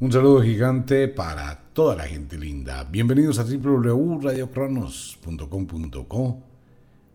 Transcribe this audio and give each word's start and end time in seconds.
Un 0.00 0.12
saludo 0.12 0.42
gigante 0.42 1.08
para 1.08 1.58
toda 1.72 1.96
la 1.96 2.04
gente 2.04 2.38
linda. 2.38 2.84
Bienvenidos 2.84 3.40
a 3.40 3.42
www.radiocronos.com.co, 3.42 6.42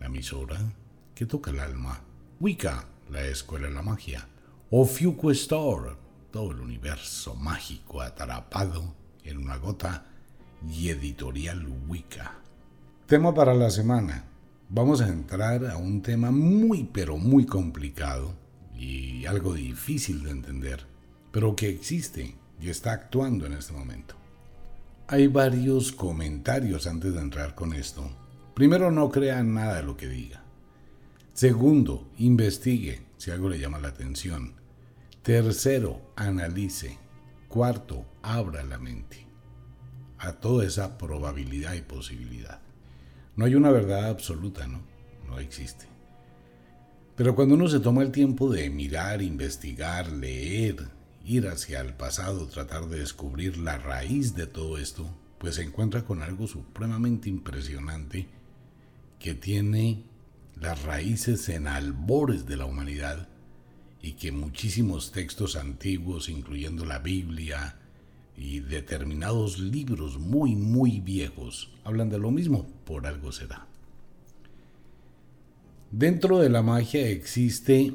la 0.02 0.08
emisora 0.08 0.60
que 1.16 1.26
toca 1.26 1.52
el 1.52 1.62
alma. 1.62 2.02
Wicca, 2.42 2.84
la 3.10 3.26
escuela 3.26 3.70
de 3.70 3.74
la 3.74 3.84
magia. 3.84 4.28
Ofiuco 4.70 5.32
Store, 5.32 5.92
todo 6.30 6.52
el 6.52 6.60
universo 6.60 7.36
mágico 7.36 8.02
atrapado 8.02 8.94
en 9.24 9.38
una 9.38 9.56
gota 9.56 10.08
y 10.70 10.90
editorial 10.90 11.66
Wicca. 11.88 12.34
Tema 13.06 13.34
para 13.34 13.54
la 13.54 13.70
semana. 13.70 14.26
Vamos 14.68 15.00
a 15.00 15.08
entrar 15.08 15.68
a 15.68 15.78
un 15.78 16.02
tema 16.02 16.32
muy 16.32 16.84
pero 16.84 17.16
muy 17.16 17.46
complicado 17.46 18.34
y 18.78 19.26
algo 19.26 19.54
difícil 19.54 20.26
de 20.26 20.32
entender, 20.32 20.86
pero 21.32 21.56
que 21.56 21.70
existe 21.70 22.43
y 22.64 22.70
está 22.70 22.94
actuando 22.94 23.46
en 23.46 23.54
este 23.54 23.74
momento. 23.74 24.16
Hay 25.08 25.28
varios 25.28 25.92
comentarios 25.92 26.88
antes 26.88 27.14
de 27.14 27.20
entrar 27.20 27.56
con 27.56 27.74
esto. 27.74 28.10
Primero, 28.54 28.90
no 28.90 29.10
crea 29.12 29.44
nada 29.44 29.76
de 29.76 29.84
lo 29.84 29.98
que 29.98 30.08
diga. 30.08 30.42
Segundo, 31.34 32.10
investigue 32.20 33.02
si 33.18 33.32
algo 33.32 33.50
le 33.50 33.60
llama 33.60 33.80
la 33.80 33.90
atención. 33.90 34.54
Tercero, 35.24 36.14
analice. 36.16 36.98
Cuarto, 37.50 38.06
abra 38.22 38.64
la 38.64 38.80
mente 38.80 39.28
a 40.18 40.32
toda 40.32 40.66
esa 40.66 40.98
probabilidad 40.98 41.74
y 41.74 41.82
posibilidad. 41.82 42.62
No 43.36 43.44
hay 43.44 43.56
una 43.56 43.72
verdad 43.72 44.06
absoluta, 44.06 44.68
¿no? 44.68 44.80
No 45.28 45.38
existe. 45.40 45.86
Pero 47.18 47.36
cuando 47.36 47.56
uno 47.56 47.68
se 47.68 47.82
toma 47.82 48.04
el 48.04 48.12
tiempo 48.12 48.50
de 48.50 48.70
mirar, 48.70 49.22
investigar, 49.22 50.10
leer, 50.14 50.88
ir 51.24 51.48
hacia 51.48 51.82
el 51.82 51.94
pasado, 51.94 52.48
tratar 52.48 52.88
de 52.88 53.00
descubrir 53.00 53.58
la 53.58 53.78
raíz 53.78 54.36
de 54.36 54.48
todo 54.48 54.78
esto, 54.78 55.10
pues 55.38 55.56
se 55.56 55.64
encuentra 55.64 56.04
con 56.04 56.22
algo 56.22 56.48
supremamente 56.48 57.30
impresionante 57.30 58.28
que 59.20 59.34
tiene 59.34 60.04
las 60.60 60.84
raíces 60.84 61.50
en 61.50 61.68
albores 61.68 62.46
de 62.46 62.58
la 62.58 62.66
humanidad 62.66 63.28
y 64.02 64.14
que 64.14 64.32
muchísimos 64.32 65.12
textos 65.12 65.56
antiguos, 65.56 66.28
incluyendo 66.28 66.86
la 66.86 67.00
Biblia 67.00 67.78
y 68.36 68.60
determinados 68.60 69.60
libros 69.60 70.20
muy, 70.20 70.56
muy 70.56 71.00
viejos, 71.00 71.72
hablan 71.84 72.10
de 72.10 72.20
lo 72.20 72.32
mismo, 72.32 72.68
por 72.86 73.08
algo 73.08 73.32
será. 73.32 73.68
Dentro 75.92 76.40
de 76.40 76.50
la 76.50 76.64
magia 76.64 77.08
existe 77.08 77.94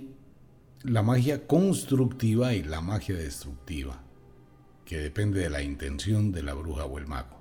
la 0.85 1.03
magia 1.03 1.45
constructiva 1.47 2.55
y 2.55 2.63
la 2.63 2.81
magia 2.81 3.17
destructiva, 3.17 4.01
que 4.85 4.99
depende 4.99 5.41
de 5.41 5.51
la 5.51 5.61
intención 5.61 6.31
de 6.31 6.45
la 6.45 6.55
bruja 6.55 6.85
o 6.85 6.99
el 6.99 7.07
mago. 7.09 7.37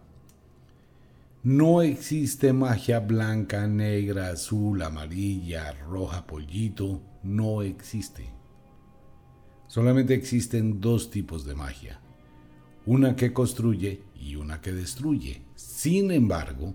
No 1.44 1.84
existe 1.84 2.52
magia 2.52 3.00
blanca, 3.00 3.68
negra, 3.68 4.30
azul, 4.30 4.82
amarilla, 4.82 5.72
roja, 5.88 6.26
pollito, 6.26 7.00
no 7.22 7.62
existe. 7.62 8.28
Solamente 9.68 10.16
existen 10.16 10.82
dos 10.82 11.12
tipos 11.12 11.46
de 11.46 11.54
magia, 11.54 12.02
una 12.88 13.16
que 13.16 13.34
construye 13.34 14.02
y 14.16 14.36
una 14.36 14.62
que 14.62 14.74
destruye. 14.74 15.44
Sin 15.54 16.10
embargo, 16.10 16.74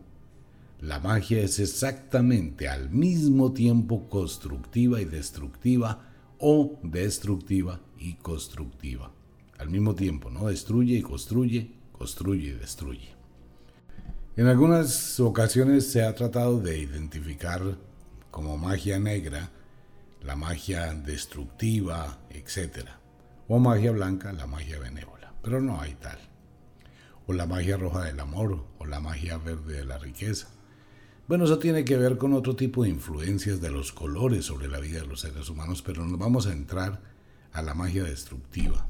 la 0.80 1.00
magia 1.00 1.40
es 1.40 1.58
exactamente 1.58 2.68
al 2.68 2.88
mismo 2.88 3.52
tiempo 3.52 4.08
constructiva 4.08 5.00
y 5.00 5.06
destructiva 5.06 6.11
o 6.42 6.78
destructiva 6.82 7.80
y 7.98 8.14
constructiva. 8.14 9.12
Al 9.58 9.70
mismo 9.70 9.94
tiempo, 9.94 10.28
¿no? 10.28 10.48
Destruye 10.48 10.96
y 10.96 11.02
construye, 11.02 11.70
construye 11.92 12.48
y 12.48 12.50
destruye. 12.50 13.14
En 14.36 14.48
algunas 14.48 15.20
ocasiones 15.20 15.90
se 15.90 16.02
ha 16.02 16.14
tratado 16.14 16.58
de 16.58 16.78
identificar 16.78 17.78
como 18.32 18.58
magia 18.58 18.98
negra 18.98 19.50
la 20.20 20.34
magia 20.34 20.92
destructiva, 20.94 22.18
etc. 22.30 22.88
O 23.46 23.60
magia 23.60 23.92
blanca, 23.92 24.32
la 24.32 24.46
magia 24.46 24.80
benévola. 24.80 25.32
Pero 25.42 25.60
no 25.60 25.80
hay 25.80 25.94
tal. 25.94 26.18
O 27.28 27.32
la 27.32 27.46
magia 27.46 27.76
roja 27.76 28.04
del 28.04 28.18
amor, 28.18 28.66
o 28.78 28.86
la 28.86 28.98
magia 28.98 29.38
verde 29.38 29.74
de 29.78 29.84
la 29.84 29.98
riqueza 29.98 30.48
bueno, 31.28 31.44
eso 31.44 31.58
tiene 31.58 31.84
que 31.84 31.96
ver 31.96 32.18
con 32.18 32.32
otro 32.32 32.56
tipo 32.56 32.82
de 32.82 32.90
influencias 32.90 33.60
de 33.60 33.70
los 33.70 33.92
colores 33.92 34.44
sobre 34.44 34.68
la 34.68 34.80
vida 34.80 35.00
de 35.00 35.06
los 35.06 35.20
seres 35.20 35.48
humanos, 35.48 35.82
pero 35.82 36.04
nos 36.04 36.18
vamos 36.18 36.46
a 36.46 36.52
entrar 36.52 37.00
a 37.52 37.62
la 37.62 37.74
magia 37.74 38.04
destructiva. 38.04 38.86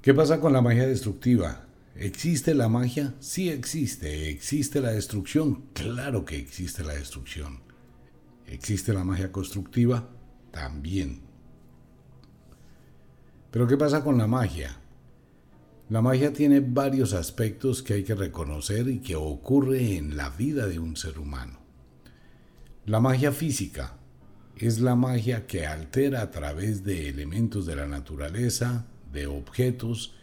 ¿Qué 0.00 0.14
pasa 0.14 0.40
con 0.40 0.52
la 0.52 0.62
magia 0.62 0.86
destructiva? 0.86 1.66
¿Existe 1.96 2.54
la 2.54 2.68
magia? 2.68 3.14
Sí 3.20 3.48
existe. 3.48 4.28
¿Existe 4.30 4.80
la 4.80 4.92
destrucción? 4.92 5.64
Claro 5.72 6.24
que 6.24 6.36
existe 6.36 6.84
la 6.84 6.94
destrucción. 6.94 7.60
¿Existe 8.46 8.92
la 8.92 9.04
magia 9.04 9.32
constructiva? 9.32 10.08
También. 10.52 11.22
Pero 13.50 13.66
¿qué 13.66 13.76
pasa 13.76 14.04
con 14.04 14.18
la 14.18 14.26
magia? 14.26 14.78
La 15.88 16.02
magia 16.02 16.32
tiene 16.32 16.58
varios 16.58 17.12
aspectos 17.12 17.80
que 17.80 17.94
hay 17.94 18.02
que 18.02 18.16
reconocer 18.16 18.88
y 18.88 18.98
que 18.98 19.14
ocurre 19.14 19.96
en 19.96 20.16
la 20.16 20.30
vida 20.30 20.66
de 20.66 20.80
un 20.80 20.96
ser 20.96 21.16
humano. 21.20 21.60
La 22.86 22.98
magia 22.98 23.30
física 23.30 23.94
es 24.56 24.80
la 24.80 24.96
magia 24.96 25.46
que 25.46 25.64
altera 25.64 26.22
a 26.22 26.30
través 26.32 26.82
de 26.82 27.08
elementos 27.08 27.66
de 27.66 27.76
la 27.76 27.86
naturaleza, 27.86 28.86
de 29.12 29.28
objetos, 29.28 30.16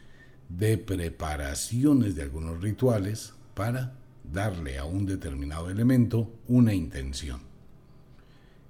de 0.49 0.77
preparaciones 0.77 2.15
de 2.15 2.23
algunos 2.23 2.61
rituales 2.61 3.33
para 3.53 3.93
darle 4.29 4.77
a 4.77 4.83
un 4.83 5.05
determinado 5.05 5.69
elemento 5.69 6.29
una 6.49 6.73
intención. 6.73 7.39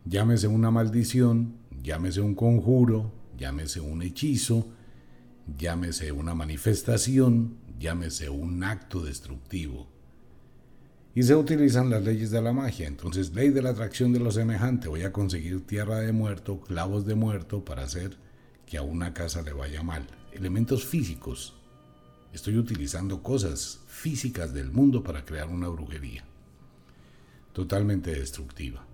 Llámese 0.05 0.47
una 0.47 0.69
maldición, 0.69 1.55
llámese 1.81 2.21
un 2.21 2.35
conjuro, 2.35 3.11
llámese 3.35 3.79
un 3.79 4.03
hechizo, 4.03 4.67
llámese 5.57 6.11
una 6.11 6.33
manifestación, 6.33 7.57
llámese 7.79 8.29
un 8.29 8.63
acto 8.63 9.01
destructivo. 9.01 9.87
Y 11.15 11.23
se 11.23 11.35
utilizan 11.35 11.89
las 11.89 12.03
leyes 12.03 12.31
de 12.31 12.41
la 12.41 12.53
magia. 12.53 12.87
Entonces, 12.87 13.33
ley 13.35 13.49
de 13.49 13.61
la 13.61 13.69
atracción 13.69 14.13
de 14.13 14.19
lo 14.19 14.31
semejante. 14.31 14.87
Voy 14.87 15.03
a 15.03 15.11
conseguir 15.11 15.65
tierra 15.65 15.99
de 15.99 16.11
muerto, 16.11 16.59
clavos 16.61 17.05
de 17.05 17.13
muerto 17.13 17.63
para 17.63 17.83
hacer 17.83 18.17
que 18.65 18.77
a 18.77 18.81
una 18.81 19.13
casa 19.13 19.43
le 19.43 19.53
vaya 19.53 19.83
mal. 19.83 20.07
Elementos 20.31 20.85
físicos. 20.85 21.55
Estoy 22.33 22.57
utilizando 22.57 23.21
cosas 23.21 23.81
físicas 23.85 24.55
del 24.55 24.71
mundo 24.71 25.03
para 25.03 25.23
crear 25.23 25.49
una 25.49 25.67
brujería. 25.67 26.25
Totalmente 27.51 28.11
destructiva. 28.11 28.87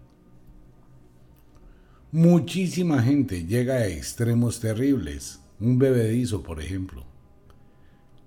Muchísima 2.12 3.02
gente 3.02 3.46
llega 3.46 3.76
a 3.76 3.88
extremos 3.88 4.60
terribles 4.60 5.40
un 5.60 5.78
bebedizo, 5.78 6.42
por 6.42 6.62
ejemplo. 6.62 7.04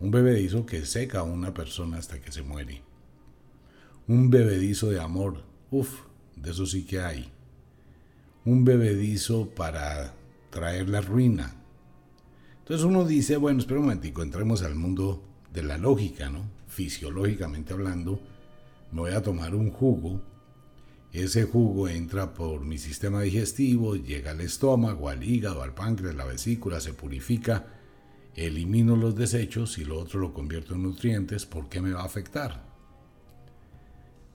Un 0.00 0.10
bebedizo 0.10 0.66
que 0.66 0.84
seca 0.84 1.20
a 1.20 1.22
una 1.22 1.54
persona 1.54 1.98
hasta 1.98 2.20
que 2.20 2.32
se 2.32 2.42
muere. 2.42 2.82
Un 4.08 4.30
bebedizo 4.30 4.90
de 4.90 5.00
amor. 5.00 5.44
Uf, 5.70 6.00
de 6.36 6.50
eso 6.50 6.66
sí 6.66 6.84
que 6.84 7.00
hay. 7.00 7.30
Un 8.44 8.64
bebedizo 8.64 9.48
para 9.50 10.14
traer 10.50 10.88
la 10.88 11.00
ruina. 11.00 11.54
Entonces 12.58 12.84
uno 12.84 13.04
dice, 13.04 13.36
bueno, 13.36 13.60
espera 13.60 13.80
un 13.80 13.86
momentico, 13.86 14.22
entremos 14.22 14.62
al 14.62 14.74
mundo 14.74 15.22
de 15.52 15.62
la 15.62 15.78
lógica, 15.78 16.28
¿no? 16.30 16.44
Fisiológicamente 16.66 17.72
hablando, 17.72 18.20
me 18.92 19.00
voy 19.00 19.12
a 19.12 19.22
tomar 19.22 19.54
un 19.54 19.70
jugo 19.70 20.20
ese 21.12 21.44
jugo 21.44 21.88
entra 21.88 22.32
por 22.32 22.64
mi 22.64 22.78
sistema 22.78 23.20
digestivo, 23.20 23.96
llega 23.96 24.30
al 24.30 24.40
estómago, 24.40 25.10
al 25.10 25.22
hígado, 25.22 25.62
al 25.62 25.74
páncreas, 25.74 26.14
la 26.14 26.24
vesícula, 26.24 26.80
se 26.80 26.94
purifica, 26.94 27.66
elimino 28.34 28.96
los 28.96 29.14
desechos 29.14 29.76
y 29.76 29.84
lo 29.84 29.98
otro 29.98 30.20
lo 30.20 30.32
convierto 30.32 30.74
en 30.74 30.84
nutrientes. 30.84 31.44
¿Por 31.44 31.68
qué 31.68 31.82
me 31.82 31.92
va 31.92 32.00
a 32.00 32.06
afectar? 32.06 32.64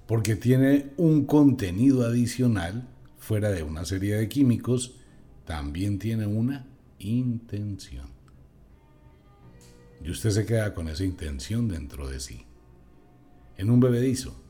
Porque 0.07 0.35
tiene 0.35 0.91
un 0.97 1.25
contenido 1.25 2.05
adicional 2.05 2.87
fuera 3.17 3.49
de 3.49 3.63
una 3.63 3.83
serie 3.83 4.15
de 4.15 4.29
químicos, 4.29 4.99
también 5.45 5.97
tiene 5.97 6.27
una 6.27 6.67
intención. 6.99 8.07
Y 10.03 10.11
usted 10.11 10.29
se 10.29 10.45
queda 10.45 10.75
con 10.75 10.89
esa 10.89 11.03
intención 11.03 11.67
dentro 11.67 12.07
de 12.07 12.19
sí. 12.19 12.45
En 13.57 13.71
un 13.71 13.79
bebedizo 13.79 14.46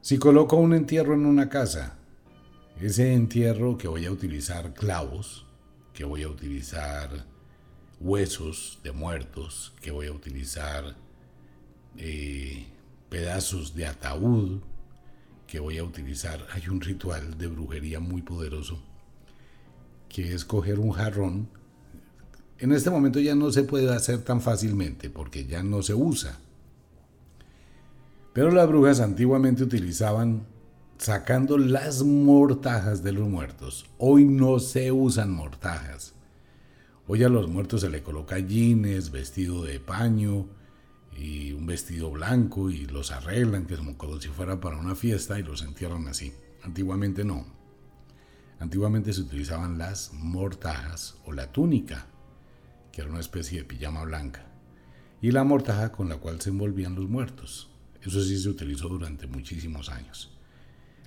si 0.00 0.18
coloco 0.18 0.56
un 0.56 0.72
entierro 0.74 1.14
en 1.14 1.26
una 1.26 1.48
casa, 1.48 1.98
ese 2.80 3.12
entierro 3.12 3.76
que 3.76 3.88
voy 3.88 4.06
a 4.06 4.12
utilizar 4.12 4.72
clavos, 4.72 5.46
que 5.92 6.04
voy 6.04 6.22
a 6.22 6.28
utilizar 6.28 7.26
huesos 8.00 8.80
de 8.82 8.92
muertos, 8.92 9.74
que 9.82 9.90
voy 9.90 10.06
a 10.06 10.12
utilizar 10.12 10.96
eh, 11.98 12.66
pedazos 13.10 13.74
de 13.74 13.86
ataúd, 13.86 14.60
que 15.46 15.60
voy 15.60 15.76
a 15.76 15.84
utilizar, 15.84 16.46
hay 16.52 16.68
un 16.68 16.80
ritual 16.80 17.36
de 17.36 17.48
brujería 17.48 18.00
muy 18.00 18.22
poderoso, 18.22 18.80
que 20.08 20.32
es 20.32 20.44
coger 20.44 20.78
un 20.78 20.92
jarrón, 20.92 21.48
En 22.58 22.72
este 22.72 22.90
momento 22.90 23.20
ya 23.20 23.34
no 23.34 23.50
se 23.50 23.62
puede 23.62 23.90
hacer 23.94 24.22
tan 24.22 24.40
fácilmente 24.42 25.08
porque 25.08 25.46
ya 25.46 25.62
no 25.62 25.82
se 25.82 25.94
usa. 25.94 26.38
Pero 28.32 28.50
las 28.52 28.68
brujas 28.68 29.00
antiguamente 29.00 29.64
utilizaban 29.64 30.46
sacando 30.98 31.58
las 31.58 32.04
mortajas 32.04 33.02
de 33.02 33.12
los 33.12 33.28
muertos. 33.28 33.86
Hoy 33.98 34.24
no 34.24 34.60
se 34.60 34.92
usan 34.92 35.32
mortajas. 35.32 36.14
Hoy 37.08 37.24
a 37.24 37.28
los 37.28 37.48
muertos 37.48 37.80
se 37.80 37.90
le 37.90 38.02
coloca 38.02 38.38
jeans, 38.38 39.10
vestido 39.10 39.64
de 39.64 39.80
paño 39.80 40.46
y 41.16 41.52
un 41.52 41.66
vestido 41.66 42.10
blanco 42.10 42.70
y 42.70 42.86
los 42.86 43.10
arreglan, 43.10 43.66
que 43.66 43.76
como 43.96 44.20
si 44.20 44.28
fuera 44.28 44.60
para 44.60 44.76
una 44.76 44.94
fiesta 44.94 45.38
y 45.38 45.42
los 45.42 45.62
entierran 45.62 46.06
así. 46.06 46.32
Antiguamente 46.62 47.24
no. 47.24 47.46
Antiguamente 48.60 49.12
se 49.12 49.22
utilizaban 49.22 49.78
las 49.78 50.12
mortajas 50.12 51.16
o 51.24 51.32
la 51.32 51.50
túnica, 51.50 52.06
que 52.92 53.00
era 53.00 53.10
una 53.10 53.20
especie 53.20 53.58
de 53.58 53.64
pijama 53.64 54.04
blanca, 54.04 54.44
y 55.22 55.32
la 55.32 55.42
mortaja 55.42 55.90
con 55.90 56.08
la 56.08 56.18
cual 56.18 56.40
se 56.40 56.50
envolvían 56.50 56.94
los 56.94 57.08
muertos. 57.08 57.69
Eso 58.04 58.22
sí 58.22 58.38
se 58.38 58.48
utilizó 58.48 58.88
durante 58.88 59.26
muchísimos 59.26 59.88
años. 59.88 60.30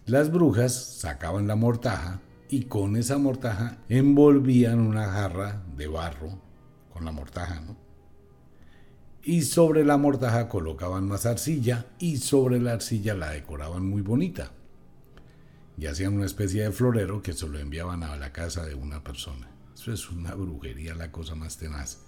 Las 0.06 0.32
brujas 0.32 0.74
sacaban 0.74 1.48
la 1.48 1.56
mortaja 1.56 2.22
y 2.50 2.64
con 2.64 2.98
esa 2.98 3.18
mortaja 3.18 3.78
envolvían 3.90 4.80
una 4.80 5.08
jarra 5.08 5.64
de 5.76 5.88
barro 5.88 6.40
con 6.92 7.06
la 7.06 7.12
mortaja, 7.12 7.62
¿no? 7.62 7.78
Y 9.24 9.44
sobre 9.44 9.86
la 9.86 9.98
mortaja 9.98 10.50
colocaban 10.50 11.08
más 11.08 11.26
arcilla 11.26 11.86
y 11.98 12.18
sobre 12.18 12.60
la 12.60 12.74
arcilla 12.74 13.14
la 13.14 13.30
decoraban 13.30 13.88
muy 13.88 14.02
bonita. 14.02 14.52
Y 15.78 15.86
hacían 15.86 16.14
una 16.14 16.26
especie 16.26 16.64
de 16.64 16.72
florero 16.74 17.22
que 17.22 17.32
se 17.32 17.48
lo 17.48 17.58
enviaban 17.58 18.04
a 18.04 18.18
la 18.18 18.34
casa 18.34 18.66
de 18.66 18.76
una 18.76 19.02
persona. 19.02 19.50
Eso 19.74 19.94
es 19.94 20.10
una 20.10 20.36
brujería, 20.36 20.94
la 20.94 21.12
cosa 21.12 21.36
más 21.36 21.58
tenaz. 21.58 22.00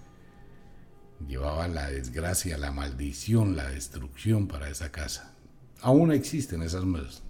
Llevaba 1.27 1.67
la 1.67 1.89
desgracia, 1.89 2.57
la 2.57 2.71
maldición, 2.71 3.55
la 3.55 3.69
destrucción 3.69 4.47
para 4.47 4.69
esa 4.69 4.91
casa. 4.91 5.33
Aún 5.81 6.11
existen 6.11 6.61
esas, 6.61 6.83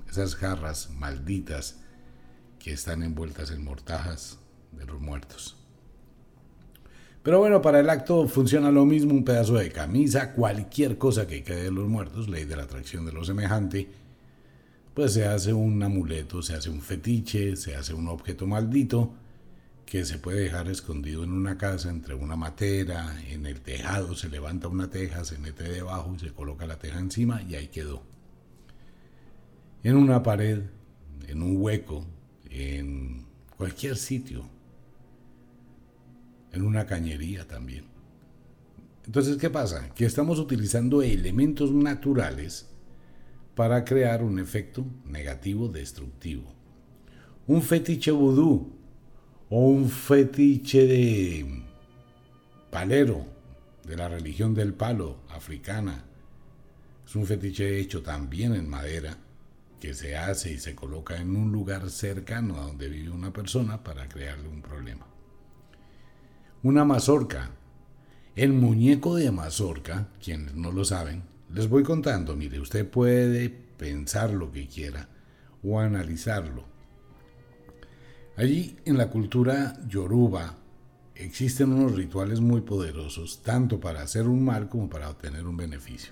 esas 0.09 0.35
jarras 0.35 0.89
malditas 0.91 1.81
que 2.59 2.73
están 2.73 3.03
envueltas 3.03 3.51
en 3.51 3.63
mortajas 3.63 4.39
de 4.71 4.85
los 4.85 4.99
muertos. 4.99 5.57
Pero 7.23 7.39
bueno, 7.39 7.61
para 7.61 7.79
el 7.79 7.89
acto 7.89 8.27
funciona 8.27 8.71
lo 8.71 8.85
mismo 8.85 9.13
un 9.13 9.25
pedazo 9.25 9.55
de 9.55 9.71
camisa, 9.71 10.33
cualquier 10.33 10.97
cosa 10.97 11.25
que 11.25 11.43
quede 11.43 11.63
de 11.63 11.71
los 11.71 11.87
muertos, 11.87 12.29
ley 12.29 12.45
de 12.45 12.55
la 12.55 12.63
atracción 12.63 13.05
de 13.05 13.11
lo 13.11 13.23
semejante, 13.23 13.89
pues 14.93 15.13
se 15.13 15.25
hace 15.25 15.51
un 15.51 15.81
amuleto, 15.81 16.41
se 16.41 16.53
hace 16.53 16.69
un 16.69 16.81
fetiche, 16.81 17.55
se 17.55 17.75
hace 17.75 17.93
un 17.93 18.07
objeto 18.07 18.45
maldito 18.45 19.13
que 19.85 20.03
se 20.03 20.17
puede 20.17 20.41
dejar 20.41 20.67
escondido 20.67 21.23
en 21.23 21.31
una 21.31 21.57
casa 21.57 21.89
entre 21.89 22.15
una 22.15 22.35
matera, 22.35 23.15
en 23.29 23.45
el 23.45 23.61
tejado 23.61 24.15
se 24.15 24.29
levanta 24.29 24.67
una 24.67 24.89
teja, 24.89 25.23
se 25.23 25.37
mete 25.37 25.63
debajo 25.63 26.13
y 26.15 26.19
se 26.19 26.33
coloca 26.33 26.65
la 26.65 26.79
teja 26.79 26.99
encima 26.99 27.41
y 27.43 27.55
ahí 27.55 27.67
quedó. 27.67 28.03
En 29.83 29.95
una 29.95 30.23
pared, 30.23 30.63
en 31.27 31.43
un 31.43 31.61
hueco, 31.61 32.05
en 32.49 33.25
cualquier 33.57 33.95
sitio, 33.95 34.49
en 36.51 36.63
una 36.63 36.87
cañería 36.87 37.47
también. 37.47 37.85
Entonces, 39.05 39.37
¿qué 39.37 39.51
pasa? 39.51 39.89
Que 39.93 40.05
estamos 40.05 40.39
utilizando 40.39 41.03
elementos 41.03 41.71
naturales 41.71 42.67
para 43.53 43.85
crear 43.85 44.23
un 44.23 44.39
efecto 44.39 44.85
negativo 45.05 45.67
destructivo. 45.67 46.51
Un 47.45 47.61
fetiche 47.61 48.09
vudú 48.09 48.74
un 49.57 49.89
fetiche 49.89 50.85
de 50.85 51.63
palero 52.69 53.25
de 53.87 53.95
la 53.95 54.09
religión 54.09 54.53
del 54.53 54.73
palo 54.73 55.19
africana. 55.29 56.03
Es 57.07 57.15
un 57.15 57.25
fetiche 57.25 57.79
hecho 57.79 58.03
también 58.03 58.53
en 58.53 58.69
madera 58.69 59.15
que 59.79 59.93
se 59.93 60.17
hace 60.17 60.51
y 60.51 60.57
se 60.57 60.75
coloca 60.75 61.15
en 61.15 61.37
un 61.37 61.53
lugar 61.53 61.89
cercano 61.89 62.57
a 62.57 62.65
donde 62.65 62.89
vive 62.89 63.11
una 63.11 63.31
persona 63.31 63.81
para 63.81 64.09
crearle 64.09 64.49
un 64.49 64.61
problema. 64.61 65.07
Una 66.61 66.83
mazorca. 66.83 67.51
El 68.35 68.51
muñeco 68.51 69.15
de 69.15 69.31
mazorca, 69.31 70.09
quienes 70.21 70.53
no 70.53 70.73
lo 70.73 70.83
saben, 70.83 71.23
les 71.53 71.69
voy 71.69 71.83
contando, 71.83 72.35
mire, 72.35 72.59
usted 72.59 72.85
puede 72.89 73.49
pensar 73.49 74.31
lo 74.31 74.51
que 74.51 74.67
quiera 74.67 75.07
o 75.63 75.79
analizarlo. 75.79 76.74
Allí 78.37 78.75
en 78.83 78.97
la 78.97 79.09
cultura 79.09 79.79
yoruba 79.87 80.57
existen 81.15 81.71
unos 81.71 81.95
rituales 81.95 82.41
muy 82.41 82.59
poderosos, 82.59 83.41
tanto 83.41 83.79
para 83.79 84.01
hacer 84.01 84.27
un 84.27 84.43
mal 84.43 84.67
como 84.67 84.89
para 84.89 85.09
obtener 85.09 85.47
un 85.47 85.55
beneficio. 85.55 86.11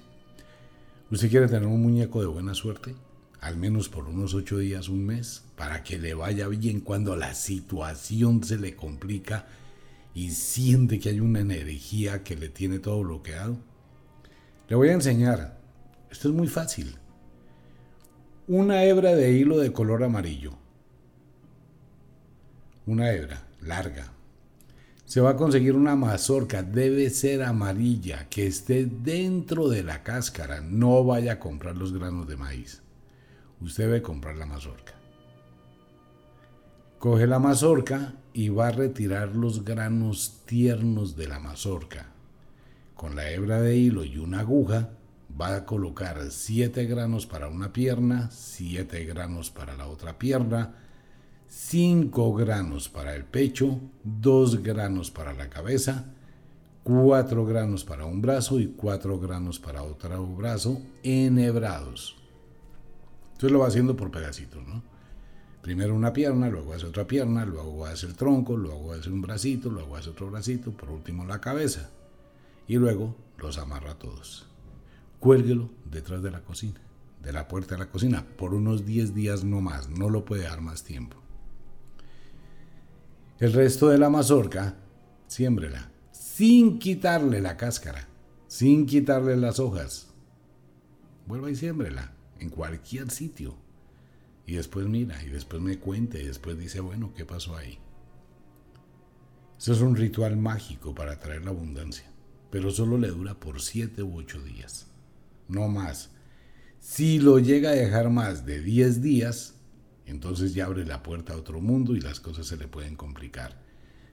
¿Usted 1.11 1.29
quiere 1.29 1.47
tener 1.47 1.67
un 1.67 1.81
muñeco 1.81 2.21
de 2.21 2.27
buena 2.27 2.53
suerte? 2.53 2.95
Al 3.41 3.57
menos 3.57 3.89
por 3.89 4.07
unos 4.07 4.33
ocho 4.33 4.57
días, 4.57 4.87
un 4.87 5.05
mes, 5.05 5.43
para 5.57 5.83
que 5.83 5.99
le 5.99 6.13
vaya 6.13 6.47
bien 6.47 6.79
cuando 6.79 7.17
la 7.17 7.33
situación 7.33 8.41
se 8.41 8.57
le 8.57 8.73
complica 8.73 9.45
y 10.13 10.31
siente 10.31 10.99
que 10.99 11.09
hay 11.09 11.19
una 11.19 11.41
energía 11.41 12.23
que 12.23 12.37
le 12.37 12.47
tiene 12.47 12.79
todo 12.79 13.01
bloqueado. 13.01 13.57
Le 14.69 14.77
voy 14.77 14.87
a 14.87 14.93
enseñar. 14.93 15.59
Esto 16.09 16.29
es 16.29 16.33
muy 16.33 16.47
fácil. 16.47 16.95
Una 18.47 18.85
hebra 18.85 19.13
de 19.13 19.33
hilo 19.33 19.57
de 19.57 19.73
color 19.73 20.05
amarillo. 20.05 20.62
Una 22.85 23.11
hebra 23.11 23.43
larga. 23.61 24.11
Se 25.05 25.21
va 25.21 25.31
a 25.31 25.35
conseguir 25.35 25.75
una 25.75 25.95
mazorca. 25.95 26.63
Debe 26.63 27.09
ser 27.09 27.43
amarilla, 27.43 28.27
que 28.29 28.47
esté 28.47 28.85
dentro 28.85 29.69
de 29.69 29.83
la 29.83 30.03
cáscara. 30.03 30.61
No 30.61 31.03
vaya 31.03 31.33
a 31.33 31.39
comprar 31.39 31.75
los 31.77 31.93
granos 31.93 32.27
de 32.27 32.37
maíz. 32.37 32.81
Usted 33.61 33.85
debe 33.85 34.01
comprar 34.01 34.35
la 34.35 34.45
mazorca. 34.45 34.93
Coge 36.99 37.27
la 37.27 37.39
mazorca 37.39 38.15
y 38.33 38.49
va 38.49 38.67
a 38.67 38.71
retirar 38.71 39.35
los 39.35 39.63
granos 39.63 40.41
tiernos 40.45 41.15
de 41.15 41.27
la 41.27 41.39
mazorca 41.39 42.13
con 43.03 43.17
la 43.17 43.29
hebra 43.29 43.59
de 43.59 43.75
hilo 43.75 44.05
y 44.05 44.17
una 44.17 44.39
aguja, 44.39 44.91
va 45.39 45.55
a 45.57 45.65
colocar 45.65 46.31
7 46.31 46.85
granos 46.85 47.25
para 47.25 47.49
una 47.49 47.73
pierna, 47.73 48.29
7 48.31 49.03
granos 49.03 49.49
para 49.49 49.75
la 49.75 49.87
otra 49.87 50.17
pierna, 50.17 50.75
5 51.47 52.33
granos 52.33 52.89
para 52.89 53.15
el 53.15 53.25
pecho, 53.25 53.79
2 54.03 54.63
granos 54.63 55.11
para 55.11 55.33
la 55.33 55.49
cabeza, 55.49 56.05
4 56.83 57.45
granos 57.45 57.83
para 57.83 58.05
un 58.05 58.21
brazo 58.21 58.59
y 58.59 58.67
4 58.67 59.19
granos 59.19 59.59
para 59.59 59.83
otro 59.83 60.25
brazo 60.27 60.81
enhebrados. 61.01 62.17
Entonces 63.33 63.51
lo 63.51 63.59
va 63.59 63.67
haciendo 63.67 63.95
por 63.95 64.11
pedacitos, 64.11 64.65
¿no? 64.67 64.83
Primero 65.61 65.95
una 65.95 66.11
pierna, 66.11 66.49
luego 66.49 66.73
hace 66.73 66.85
otra 66.85 67.07
pierna, 67.07 67.45
luego 67.45 67.85
hace 67.85 68.05
el 68.05 68.15
tronco, 68.15 68.57
luego 68.57 68.91
hace 68.91 69.09
un 69.09 69.21
bracito, 69.21 69.69
luego 69.69 69.95
hace 69.95 70.09
otro 70.09 70.29
bracito, 70.29 70.71
por 70.71 70.89
último 70.89 71.25
la 71.25 71.39
cabeza 71.39 71.89
y 72.67 72.75
luego 72.75 73.15
los 73.37 73.57
amarra 73.57 73.95
todos. 73.95 74.45
Cuélguelo 75.19 75.69
detrás 75.89 76.21
de 76.21 76.31
la 76.31 76.41
cocina, 76.41 76.81
de 77.21 77.31
la 77.31 77.47
puerta 77.47 77.75
de 77.75 77.79
la 77.79 77.89
cocina, 77.89 78.25
por 78.37 78.53
unos 78.53 78.85
10 78.85 79.15
días 79.15 79.45
no 79.45 79.61
más, 79.61 79.89
no 79.89 80.09
lo 80.09 80.25
puede 80.25 80.43
dar 80.43 80.59
más 80.59 80.83
tiempo. 80.83 81.22
El 83.43 83.51
resto 83.51 83.89
de 83.89 83.97
la 83.97 84.09
mazorca, 84.09 84.77
siémbrela, 85.27 85.91
sin 86.13 86.79
quitarle 86.79 87.41
la 87.41 87.57
cáscara, 87.57 88.07
sin 88.47 88.85
quitarle 88.85 89.35
las 89.35 89.59
hojas. 89.59 90.07
Vuelva 91.27 91.51
y 91.51 91.57
siémbrela, 91.57 92.13
en 92.39 92.47
cualquier 92.49 93.11
sitio. 93.11 93.57
Y 94.45 94.55
después 94.55 94.87
mira, 94.87 95.21
y 95.23 95.29
después 95.29 95.61
me 95.61 95.77
cuente, 95.77 96.23
y 96.23 96.27
después 96.27 96.57
dice, 96.57 96.79
bueno, 96.79 97.13
¿qué 97.13 97.25
pasó 97.25 97.57
ahí? 97.57 97.79
Eso 99.59 99.73
es 99.73 99.81
un 99.81 99.97
ritual 99.97 100.37
mágico 100.37 100.95
para 100.95 101.19
traer 101.19 101.43
la 101.43 101.51
abundancia 101.51 102.13
pero 102.53 102.69
solo 102.69 102.99
le 102.99 103.07
dura 103.07 103.33
por 103.39 103.59
7 103.59 104.03
u 104.03 104.15
8 104.15 104.43
días, 104.43 104.85
no 105.47 105.67
más. 105.69 106.11
Si 106.79 107.17
lo 107.17 107.39
llega 107.39 107.71
a 107.71 107.73
dejar 107.73 108.11
más 108.11 108.45
de 108.45 108.61
10 108.61 109.01
días, 109.01 109.55
entonces 110.05 110.53
ya 110.53 110.65
abre 110.65 110.85
la 110.85 111.03
puerta 111.03 111.33
a 111.33 111.37
otro 111.37 111.61
mundo 111.61 111.95
y 111.95 112.01
las 112.01 112.19
cosas 112.19 112.47
se 112.47 112.57
le 112.57 112.67
pueden 112.67 112.95
complicar. 112.95 113.61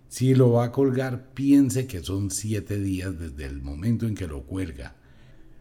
Si 0.08 0.34
lo 0.34 0.52
va 0.52 0.64
a 0.64 0.72
colgar, 0.72 1.30
piense 1.34 1.86
que 1.86 2.02
son 2.02 2.30
7 2.30 2.80
días 2.80 3.18
desde 3.18 3.44
el 3.46 3.62
momento 3.62 4.06
en 4.06 4.14
que 4.14 4.26
lo 4.26 4.42
cuelga. 4.42 4.96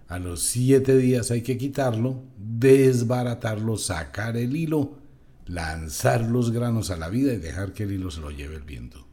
A 0.08 0.18
los 0.18 0.42
7 0.42 0.98
días 0.98 1.30
hay 1.30 1.44
que 1.44 1.58
quitarlo, 1.58 2.24
desbaratarlo, 2.38 3.78
sacar 3.78 4.38
el 4.38 4.56
hilo, 4.56 4.98
lanzar 5.46 6.22
los 6.24 6.52
granos 6.52 6.90
a 6.90 6.98
la 6.98 7.10
vida 7.10 7.34
y 7.34 7.38
dejar 7.38 7.74
que 7.74 7.84
el 7.84 7.92
hilo 7.92 8.10
se 8.10 8.22
lo 8.22 8.32
lleve 8.32 8.56
el 8.56 8.64
viento. 8.64 9.08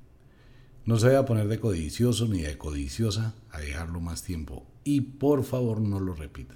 No 0.86 0.98
se 0.98 1.06
vaya 1.06 1.18
a 1.18 1.26
poner 1.26 1.48
de 1.48 1.60
codicioso 1.60 2.28
ni 2.28 2.42
de 2.42 2.56
codiciosa 2.56 3.34
a 3.50 3.60
dejarlo 3.60 4.00
más 4.00 4.22
tiempo. 4.22 4.66
Y 4.84 5.00
por 5.00 5.44
favor 5.44 5.80
no 5.80 6.00
lo 6.00 6.14
repita. 6.14 6.54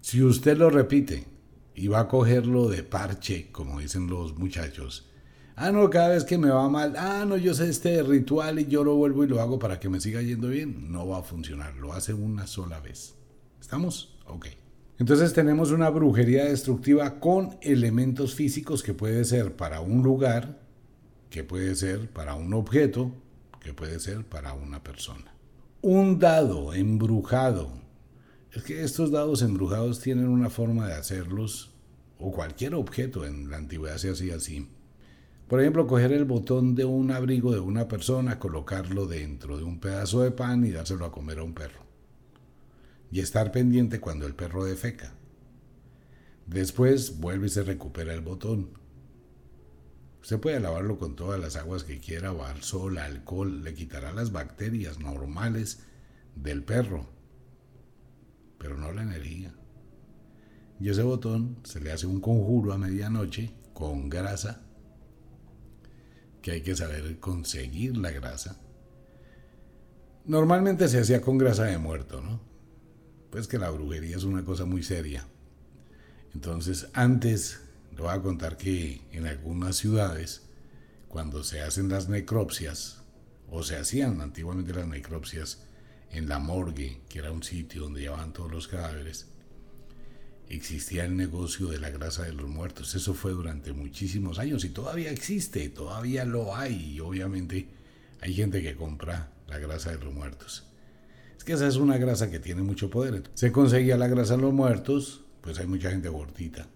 Si 0.00 0.22
usted 0.22 0.56
lo 0.56 0.70
repite 0.70 1.26
y 1.74 1.88
va 1.88 2.00
a 2.00 2.08
cogerlo 2.08 2.68
de 2.68 2.82
parche, 2.82 3.50
como 3.52 3.80
dicen 3.80 4.08
los 4.08 4.36
muchachos, 4.36 5.08
Ah, 5.54 5.70
no, 5.70 5.90
cada 5.90 6.08
vez 6.08 6.24
que 6.24 6.38
me 6.38 6.48
va 6.48 6.68
mal, 6.68 6.94
ah, 6.96 7.24
no, 7.26 7.36
yo 7.36 7.52
sé 7.52 7.68
este 7.68 8.02
ritual 8.02 8.58
y 8.58 8.66
yo 8.66 8.84
lo 8.84 8.96
vuelvo 8.96 9.22
y 9.22 9.28
lo 9.28 9.40
hago 9.40 9.58
para 9.58 9.78
que 9.78 9.90
me 9.90 10.00
siga 10.00 10.22
yendo 10.22 10.48
bien. 10.48 10.90
No 10.90 11.06
va 11.06 11.18
a 11.18 11.22
funcionar, 11.22 11.76
lo 11.76 11.92
hace 11.92 12.14
una 12.14 12.46
sola 12.46 12.80
vez. 12.80 13.14
¿Estamos? 13.60 14.18
Ok. 14.26 14.46
Entonces 14.98 15.32
tenemos 15.32 15.70
una 15.70 15.90
brujería 15.90 16.46
destructiva 16.46 17.20
con 17.20 17.58
elementos 17.60 18.34
físicos 18.34 18.82
que 18.82 18.94
puede 18.94 19.24
ser 19.24 19.54
para 19.54 19.80
un 19.80 20.02
lugar, 20.02 20.58
que 21.28 21.44
puede 21.44 21.74
ser 21.74 22.10
para 22.10 22.34
un 22.34 22.54
objeto, 22.54 23.12
que 23.60 23.74
puede 23.74 24.00
ser 24.00 24.24
para 24.24 24.54
una 24.54 24.82
persona. 24.82 25.34
Un 25.82 26.18
dado 26.18 26.72
embrujado. 26.72 27.81
Es 28.54 28.62
que 28.62 28.82
estos 28.82 29.10
dados 29.10 29.42
embrujados 29.42 30.00
tienen 30.00 30.28
una 30.28 30.50
forma 30.50 30.86
de 30.86 30.94
hacerlos, 30.94 31.70
o 32.18 32.30
cualquier 32.32 32.74
objeto 32.74 33.24
en 33.24 33.50
la 33.50 33.56
antigüedad 33.56 33.96
se 33.96 34.10
hacía 34.10 34.36
así 34.36 34.68
por 35.52 35.60
ejemplo, 35.60 35.86
coger 35.86 36.14
el 36.14 36.24
botón 36.24 36.74
de 36.74 36.86
un 36.86 37.10
abrigo 37.10 37.52
de 37.52 37.60
una 37.60 37.86
persona, 37.86 38.38
colocarlo 38.38 39.06
dentro 39.06 39.58
de 39.58 39.64
un 39.64 39.80
pedazo 39.80 40.22
de 40.22 40.30
pan 40.30 40.64
y 40.64 40.70
dárselo 40.70 41.04
a 41.04 41.12
comer 41.12 41.40
a 41.40 41.42
un 41.42 41.52
perro. 41.52 41.82
Y 43.10 43.20
estar 43.20 43.52
pendiente 43.52 44.00
cuando 44.00 44.26
el 44.26 44.34
perro 44.34 44.64
defeca. 44.64 45.12
Después 46.46 47.20
vuelve 47.20 47.48
y 47.48 47.50
se 47.50 47.64
recupera 47.64 48.14
el 48.14 48.22
botón. 48.22 48.70
Usted 50.22 50.40
puede 50.40 50.58
lavarlo 50.58 50.98
con 50.98 51.16
todas 51.16 51.38
las 51.38 51.56
aguas 51.56 51.84
que 51.84 51.98
quiera, 51.98 52.32
o 52.32 52.44
al 52.44 52.62
sol, 52.62 52.96
alcohol, 52.96 53.62
le 53.62 53.74
quitará 53.74 54.10
las 54.14 54.32
bacterias 54.32 55.00
normales 55.00 55.80
del 56.34 56.64
perro, 56.64 57.10
pero 58.62 58.78
no 58.78 58.92
la 58.92 59.02
energía. 59.02 59.52
Y 60.78 60.88
ese 60.88 61.02
botón 61.02 61.58
se 61.64 61.80
le 61.80 61.90
hace 61.90 62.06
un 62.06 62.20
conjuro 62.20 62.72
a 62.72 62.78
medianoche 62.78 63.52
con 63.74 64.08
grasa 64.08 64.62
que 66.40 66.52
hay 66.52 66.60
que 66.62 66.76
saber 66.76 67.18
conseguir 67.18 67.96
la 67.96 68.12
grasa. 68.12 68.60
Normalmente 70.24 70.88
se 70.88 71.00
hacía 71.00 71.20
con 71.20 71.38
grasa 71.38 71.64
de 71.64 71.78
muerto, 71.78 72.20
¿no? 72.20 72.40
Pues 73.30 73.48
que 73.48 73.58
la 73.58 73.70
brujería 73.70 74.16
es 74.16 74.24
una 74.24 74.44
cosa 74.44 74.64
muy 74.64 74.84
seria. 74.84 75.26
Entonces, 76.34 76.88
antes, 76.92 77.60
le 77.96 78.02
voy 78.02 78.12
a 78.12 78.22
contar 78.22 78.56
que 78.56 79.02
en 79.10 79.26
algunas 79.26 79.76
ciudades, 79.76 80.42
cuando 81.08 81.42
se 81.42 81.62
hacen 81.62 81.88
las 81.88 82.08
necropsias, 82.08 83.02
o 83.50 83.64
se 83.64 83.76
hacían 83.76 84.20
antiguamente 84.20 84.72
las 84.72 84.86
necropsias 84.86 85.64
en 86.12 86.28
la 86.28 86.38
morgue, 86.38 87.00
que 87.08 87.18
era 87.18 87.32
un 87.32 87.42
sitio 87.42 87.82
donde 87.82 88.02
llevaban 88.02 88.32
todos 88.32 88.50
los 88.50 88.68
cadáveres, 88.68 89.28
existía 90.48 91.04
el 91.04 91.16
negocio 91.16 91.68
de 91.68 91.80
la 91.80 91.90
grasa 91.90 92.24
de 92.24 92.32
los 92.32 92.48
muertos. 92.48 92.94
Eso 92.94 93.14
fue 93.14 93.32
durante 93.32 93.72
muchísimos 93.72 94.38
años 94.38 94.64
y 94.64 94.68
todavía 94.68 95.10
existe, 95.10 95.68
todavía 95.70 96.24
lo 96.24 96.54
hay. 96.54 96.94
Y 96.94 97.00
obviamente 97.00 97.68
hay 98.20 98.34
gente 98.34 98.62
que 98.62 98.76
compra 98.76 99.32
la 99.48 99.58
grasa 99.58 99.90
de 99.90 100.04
los 100.04 100.12
muertos. 100.12 100.66
Es 101.36 101.44
que 101.44 101.54
esa 101.54 101.66
es 101.66 101.76
una 101.76 101.96
grasa 101.96 102.30
que 102.30 102.38
tiene 102.38 102.62
mucho 102.62 102.90
poder. 102.90 103.22
Se 103.34 103.50
conseguía 103.50 103.96
la 103.96 104.08
grasa 104.08 104.36
de 104.36 104.42
los 104.42 104.52
muertos, 104.52 105.24
pues 105.40 105.58
hay 105.58 105.66
mucha 105.66 105.90
gente 105.90 106.08
gordita. 106.08 106.68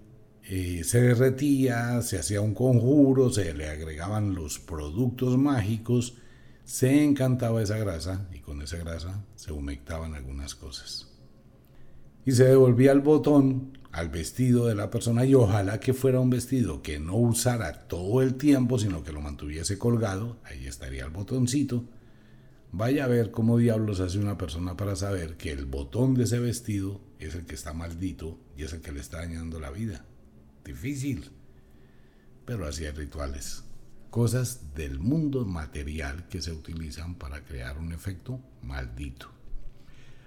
Eh, 0.49 0.83
se 0.85 1.01
derretía, 1.01 2.01
se 2.03 2.19
hacía 2.19 2.41
un 2.41 2.55
conjuro, 2.55 3.31
se 3.31 3.53
le 3.53 3.69
agregaban 3.69 4.35
los 4.35 4.59
productos 4.59 5.37
mágicos, 5.37 6.15
se 6.67 7.05
encantaba 7.05 7.63
esa 7.63 7.79
grasa 7.79 8.29
y 8.35 8.41
con 8.41 8.61
esa 8.61 8.77
grasa 8.77 9.25
se 9.37 9.53
humectaban 9.53 10.15
algunas 10.15 10.57
cosas 10.57 11.07
y 12.25 12.33
se 12.33 12.45
devolvía 12.45 12.91
el 12.91 13.01
botón 13.01 13.79
al 13.93 14.09
vestido 14.09 14.67
de 14.67 14.75
la 14.75 14.91
persona 14.91 15.25
y 15.25 15.35
ojalá 15.37 15.79
que 15.79 15.95
fuera 15.95 16.19
un 16.19 16.29
vestido 16.29 16.83
que 16.83 16.99
no 16.99 17.15
usara 17.15 17.87
todo 17.87 18.21
el 18.21 18.35
tiempo, 18.35 18.81
sino 18.81 19.05
que 19.05 19.13
lo 19.13 19.21
mantuviese 19.21 19.79
colgado, 19.79 20.39
ahí 20.43 20.67
estaría 20.67 21.05
el 21.05 21.11
botoncito. 21.11 21.85
Vaya 22.73 23.05
a 23.05 23.09
ver 23.09 23.31
cómo 23.31 23.59
diablos 23.59 24.01
hace 24.01 24.19
una 24.19 24.37
persona 24.37 24.77
para 24.77 24.97
saber 24.97 25.37
que 25.37 25.53
el 25.53 25.67
botón 25.67 26.15
de 26.15 26.25
ese 26.25 26.41
vestido 26.41 27.01
es 27.21 27.37
el 27.37 27.47
que 27.47 27.55
está 27.55 27.75
maldito 27.75 28.41
y 28.57 28.65
es 28.65 28.73
el 28.73 28.81
que 28.81 28.91
le 28.91 29.01
está 29.01 29.19
dañando 29.19 29.61
la 29.61 29.71
vida. 29.71 30.05
Difícil. 30.65 31.31
Pero 32.45 32.67
así 32.67 32.85
hay 32.85 32.91
rituales. 32.91 33.66
Cosas 34.17 34.75
del 34.75 34.99
mundo 34.99 35.45
material 35.45 36.27
que 36.29 36.41
se 36.41 36.51
utilizan 36.51 37.17
para 37.17 37.45
crear 37.45 37.77
un 37.77 37.93
efecto 37.93 38.41
maldito 38.63 39.37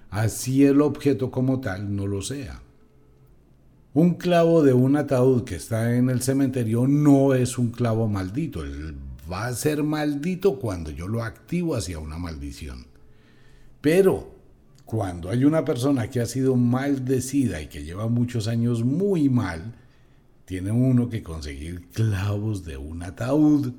así 0.10 0.66
el 0.66 0.82
objeto 0.82 1.32
como 1.32 1.60
tal 1.60 1.96
no 1.96 2.08
lo 2.08 2.22
sea. 2.22 2.62
Un 3.94 4.16
clavo 4.16 4.64
de 4.64 4.74
un 4.74 4.96
ataúd 4.96 5.44
que 5.44 5.56
está 5.56 5.96
en 5.96 6.10
el 6.10 6.22
cementerio 6.22 6.88
no 6.88 7.34
es 7.34 7.58
un 7.58 7.72
clavo 7.72 8.08
maldito. 8.08 8.64
va 9.32 9.48
a 9.48 9.54
ser 9.54 9.84
maldito 9.84 10.60
cuando 10.60 10.92
yo 10.92 11.08
lo 11.08 11.24
activo 11.24 11.76
hacia 11.76 12.00
una 12.00 12.18
maldición. 12.18 12.86
Pero 13.82 14.36
cuando 14.86 15.30
hay 15.30 15.46
una 15.46 15.66
persona 15.66 16.10
que 16.10 16.20
ha 16.20 16.26
sido 16.26 16.56
maldecida 16.56 17.62
y 17.62 17.68
que 17.68 17.84
lleva 17.84 18.08
muchos 18.08 18.48
años 18.48 18.84
muy 18.84 19.30
mal, 19.30 19.76
tiene 20.50 20.72
uno 20.72 21.10
que 21.10 21.22
conseguir 21.22 21.90
clavos 21.90 22.66
de 22.66 22.76
un 22.76 23.04
ataúd 23.04 23.72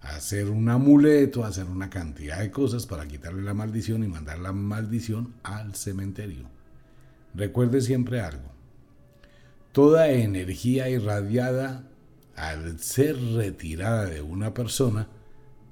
hacer 0.00 0.48
un 0.48 0.70
amuleto, 0.70 1.44
hacer 1.44 1.66
una 1.66 1.90
cantidad 1.90 2.38
de 2.38 2.50
cosas 2.50 2.86
para 2.86 3.06
quitarle 3.06 3.42
la 3.42 3.52
maldición 3.52 4.02
y 4.02 4.08
mandar 4.08 4.38
la 4.38 4.52
maldición 4.52 5.34
al 5.42 5.74
cementerio. 5.74 6.48
Recuerde 7.34 7.82
siempre 7.82 8.22
algo. 8.22 8.50
Toda 9.72 10.08
energía 10.08 10.88
irradiada 10.88 11.86
al 12.36 12.78
ser 12.78 13.20
retirada 13.34 14.06
de 14.06 14.22
una 14.22 14.54
persona 14.54 15.08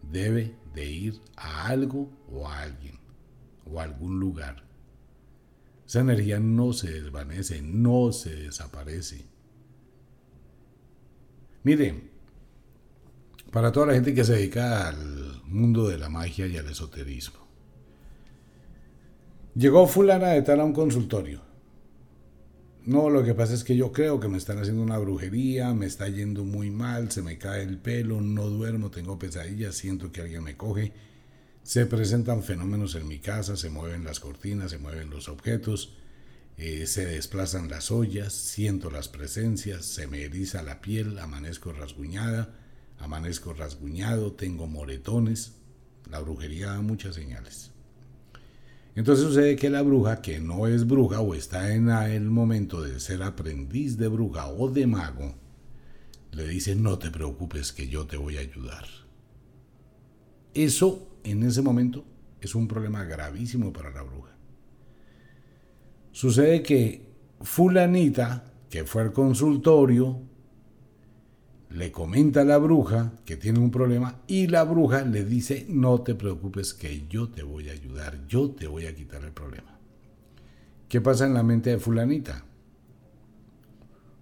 debe 0.02 0.54
de 0.74 0.84
ir 0.84 1.20
a 1.34 1.68
algo 1.68 2.10
o 2.30 2.46
a 2.46 2.60
alguien 2.60 2.98
o 3.64 3.80
a 3.80 3.84
algún 3.84 4.20
lugar. 4.20 4.64
Esa 5.86 6.00
energía 6.00 6.40
no 6.40 6.74
se 6.74 6.90
desvanece, 6.90 7.62
no 7.62 8.12
se 8.12 8.36
desaparece. 8.36 9.34
Miren, 11.66 12.12
para 13.50 13.72
toda 13.72 13.86
la 13.86 13.94
gente 13.94 14.14
que 14.14 14.22
se 14.22 14.34
dedica 14.34 14.86
al 14.86 15.42
mundo 15.46 15.88
de 15.88 15.98
la 15.98 16.08
magia 16.08 16.46
y 16.46 16.56
al 16.56 16.68
esoterismo. 16.68 17.40
Llegó 19.56 19.88
fulana 19.88 20.28
de 20.28 20.42
tal 20.42 20.60
a 20.60 20.64
un 20.64 20.72
consultorio. 20.72 21.40
No, 22.84 23.10
lo 23.10 23.24
que 23.24 23.34
pasa 23.34 23.52
es 23.52 23.64
que 23.64 23.74
yo 23.74 23.90
creo 23.90 24.20
que 24.20 24.28
me 24.28 24.38
están 24.38 24.60
haciendo 24.60 24.80
una 24.80 24.98
brujería, 24.98 25.74
me 25.74 25.86
está 25.86 26.08
yendo 26.08 26.44
muy 26.44 26.70
mal, 26.70 27.10
se 27.10 27.20
me 27.20 27.36
cae 27.36 27.64
el 27.64 27.78
pelo, 27.78 28.20
no 28.20 28.48
duermo, 28.48 28.92
tengo 28.92 29.18
pesadillas, 29.18 29.74
siento 29.74 30.12
que 30.12 30.20
alguien 30.20 30.44
me 30.44 30.56
coge. 30.56 30.92
Se 31.64 31.84
presentan 31.86 32.44
fenómenos 32.44 32.94
en 32.94 33.08
mi 33.08 33.18
casa, 33.18 33.56
se 33.56 33.70
mueven 33.70 34.04
las 34.04 34.20
cortinas, 34.20 34.70
se 34.70 34.78
mueven 34.78 35.10
los 35.10 35.28
objetos, 35.28 35.96
eh, 36.58 36.86
se 36.86 37.06
desplazan 37.06 37.68
las 37.68 37.90
ollas, 37.90 38.32
siento 38.32 38.90
las 38.90 39.08
presencias, 39.08 39.84
se 39.84 40.06
me 40.06 40.22
eriza 40.22 40.62
la 40.62 40.80
piel, 40.80 41.18
amanezco 41.18 41.72
rasguñada 41.72 42.54
amanezco 42.98 43.52
rasguñado, 43.52 44.32
tengo 44.32 44.66
moretones. 44.66 45.54
La 46.10 46.20
brujería 46.20 46.68
da 46.68 46.80
muchas 46.80 47.14
señales. 47.14 47.72
Entonces 48.94 49.26
sucede 49.26 49.56
que 49.56 49.68
la 49.68 49.82
bruja, 49.82 50.22
que 50.22 50.40
no 50.40 50.66
es 50.66 50.86
bruja 50.86 51.20
o 51.20 51.34
está 51.34 51.74
en 51.74 51.90
el 51.90 52.30
momento 52.30 52.80
de 52.80 52.98
ser 53.00 53.22
aprendiz 53.22 53.98
de 53.98 54.08
bruja 54.08 54.48
o 54.48 54.70
de 54.70 54.86
mago, 54.86 55.34
le 56.32 56.46
dice, 56.46 56.74
no 56.74 56.98
te 56.98 57.10
preocupes 57.10 57.72
que 57.72 57.88
yo 57.88 58.06
te 58.06 58.16
voy 58.16 58.38
a 58.38 58.40
ayudar. 58.40 58.86
Eso 60.54 61.18
en 61.24 61.42
ese 61.42 61.60
momento 61.60 62.04
es 62.40 62.54
un 62.54 62.68
problema 62.68 63.04
gravísimo 63.04 63.72
para 63.72 63.90
la 63.90 64.02
bruja. 64.02 64.35
Sucede 66.16 66.62
que 66.62 67.02
fulanita, 67.42 68.50
que 68.70 68.84
fue 68.84 69.02
al 69.02 69.12
consultorio, 69.12 70.18
le 71.68 71.92
comenta 71.92 72.40
a 72.40 72.44
la 72.46 72.56
bruja 72.56 73.12
que 73.26 73.36
tiene 73.36 73.58
un 73.58 73.70
problema 73.70 74.22
y 74.26 74.46
la 74.46 74.64
bruja 74.64 75.02
le 75.02 75.26
dice, 75.26 75.66
no 75.68 76.00
te 76.00 76.14
preocupes 76.14 76.72
que 76.72 77.06
yo 77.06 77.28
te 77.28 77.42
voy 77.42 77.68
a 77.68 77.72
ayudar, 77.72 78.26
yo 78.28 78.50
te 78.52 78.66
voy 78.66 78.86
a 78.86 78.94
quitar 78.94 79.24
el 79.24 79.32
problema. 79.32 79.78
¿Qué 80.88 81.02
pasa 81.02 81.26
en 81.26 81.34
la 81.34 81.42
mente 81.42 81.68
de 81.68 81.78
fulanita? 81.78 82.46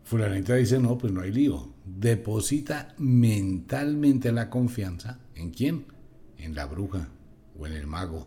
Fulanita 0.02 0.56
dice, 0.56 0.80
no, 0.80 0.98
pues 0.98 1.12
no 1.12 1.20
hay 1.20 1.30
lío. 1.30 1.74
Deposita 1.84 2.92
mentalmente 2.98 4.32
la 4.32 4.50
confianza 4.50 5.20
en 5.36 5.50
quién? 5.50 5.84
En 6.38 6.56
la 6.56 6.66
bruja 6.66 7.08
o 7.56 7.68
en 7.68 7.74
el 7.74 7.86
mago. 7.86 8.26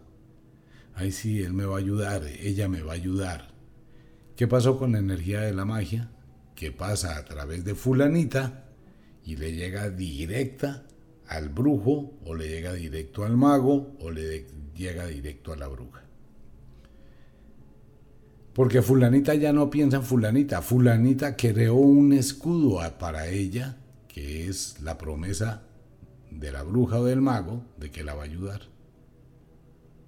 Ay, 0.95 1.11
sí, 1.11 1.41
él 1.41 1.51
me 1.51 1.65
va 1.65 1.75
a 1.75 1.79
ayudar, 1.79 2.23
ella 2.25 2.69
me 2.69 2.81
va 2.81 2.93
a 2.93 2.95
ayudar. 2.95 3.56
¿Qué 4.37 4.47
pasó 4.47 4.79
con 4.79 4.93
la 4.93 4.99
energía 4.99 5.41
de 5.41 5.53
la 5.53 5.65
magia? 5.65 6.09
¿Qué 6.55 6.71
pasa 6.71 7.17
a 7.17 7.25
través 7.25 7.65
de 7.65 7.75
fulanita? 7.75 8.63
y 9.27 9.35
le 9.35 9.51
llega 9.51 9.89
directa 9.89 10.85
al 11.27 11.49
brujo 11.49 12.13
o 12.25 12.33
le 12.33 12.47
llega 12.47 12.71
directo 12.71 13.25
al 13.25 13.35
mago 13.35 13.97
o 13.99 14.09
le 14.09 14.47
llega 14.73 15.05
directo 15.05 15.51
a 15.51 15.57
la 15.57 15.67
bruja. 15.67 16.01
Porque 18.53 18.81
fulanita 18.81 19.35
ya 19.35 19.51
no 19.51 19.69
piensa 19.69 19.97
en 19.97 20.03
fulanita, 20.03 20.61
fulanita 20.61 21.35
creó 21.35 21.75
un 21.75 22.13
escudo 22.13 22.79
para 22.97 23.27
ella, 23.27 23.75
que 24.07 24.47
es 24.47 24.79
la 24.81 24.97
promesa 24.97 25.63
de 26.31 26.51
la 26.53 26.63
bruja 26.63 27.01
o 27.01 27.05
del 27.05 27.19
mago 27.19 27.65
de 27.77 27.91
que 27.91 28.05
la 28.05 28.15
va 28.15 28.21
a 28.21 28.25
ayudar. 28.25 28.61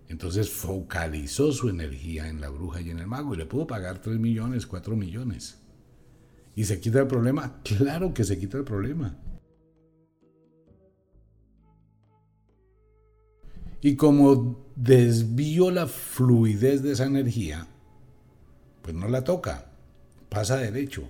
Entonces 0.09 0.49
focalizó 0.49 1.51
su 1.51 1.69
energía 1.69 2.27
en 2.27 2.41
la 2.41 2.49
bruja 2.49 2.81
y 2.81 2.89
en 2.89 2.97
el 2.97 3.05
mago 3.05 3.35
y 3.35 3.37
le 3.37 3.45
pudo 3.45 3.67
pagar 3.67 4.01
3 4.01 4.17
millones, 4.17 4.65
4 4.65 4.95
millones. 4.95 5.59
¿Y 6.55 6.65
se 6.65 6.79
quita 6.79 6.99
el 6.99 7.07
problema? 7.07 7.61
Claro 7.63 8.11
que 8.11 8.23
se 8.23 8.37
quita 8.39 8.57
el 8.57 8.63
problema. 8.63 9.15
Y 13.81 13.95
como 13.95 14.65
desvió 14.75 15.69
la 15.69 15.85
fluidez 15.85 16.81
de 16.81 16.93
esa 16.93 17.05
energía, 17.05 17.67
pues 18.81 18.95
no 18.95 19.07
la 19.07 19.23
toca, 19.23 19.71
pasa 20.27 20.57
derecho. 20.57 21.07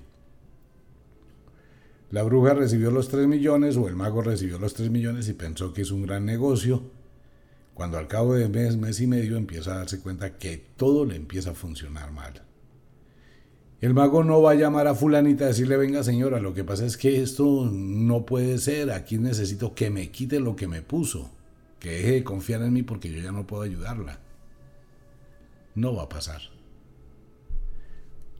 La 2.11 2.23
bruja 2.23 2.53
recibió 2.53 2.91
los 2.91 3.07
3 3.07 3.27
millones 3.27 3.77
o 3.77 3.87
el 3.87 3.95
mago 3.95 4.21
recibió 4.21 4.59
los 4.59 4.73
3 4.73 4.91
millones 4.91 5.29
y 5.29 5.33
pensó 5.33 5.71
que 5.71 5.83
es 5.83 5.91
un 5.91 6.01
gran 6.01 6.25
negocio 6.25 6.98
cuando 7.79 7.97
al 7.97 8.09
cabo 8.09 8.33
de 8.33 8.49
mes, 8.49 8.75
mes 8.75 8.99
y 8.99 9.07
medio 9.07 9.37
empieza 9.37 9.71
a 9.71 9.77
darse 9.77 10.01
cuenta 10.01 10.37
que 10.37 10.57
todo 10.75 11.05
le 11.05 11.15
empieza 11.15 11.51
a 11.51 11.53
funcionar 11.53 12.11
mal. 12.11 12.41
El 13.79 13.93
mago 13.93 14.21
no 14.25 14.41
va 14.41 14.51
a 14.51 14.55
llamar 14.55 14.87
a 14.87 14.95
fulanita 14.95 15.45
a 15.45 15.47
decirle, 15.47 15.77
venga 15.77 16.03
señora, 16.03 16.41
lo 16.41 16.53
que 16.53 16.65
pasa 16.65 16.85
es 16.85 16.97
que 16.97 17.21
esto 17.21 17.69
no 17.71 18.25
puede 18.25 18.57
ser, 18.57 18.91
aquí 18.91 19.17
necesito 19.17 19.75
que 19.75 19.89
me 19.89 20.11
quite 20.11 20.41
lo 20.41 20.57
que 20.57 20.67
me 20.67 20.81
puso, 20.81 21.31
que 21.79 21.91
deje 21.91 22.11
de 22.15 22.23
confiar 22.25 22.63
en 22.63 22.73
mí 22.73 22.83
porque 22.83 23.09
yo 23.13 23.21
ya 23.21 23.31
no 23.31 23.47
puedo 23.47 23.63
ayudarla. 23.63 24.19
No 25.73 25.95
va 25.95 26.03
a 26.03 26.09
pasar. 26.09 26.41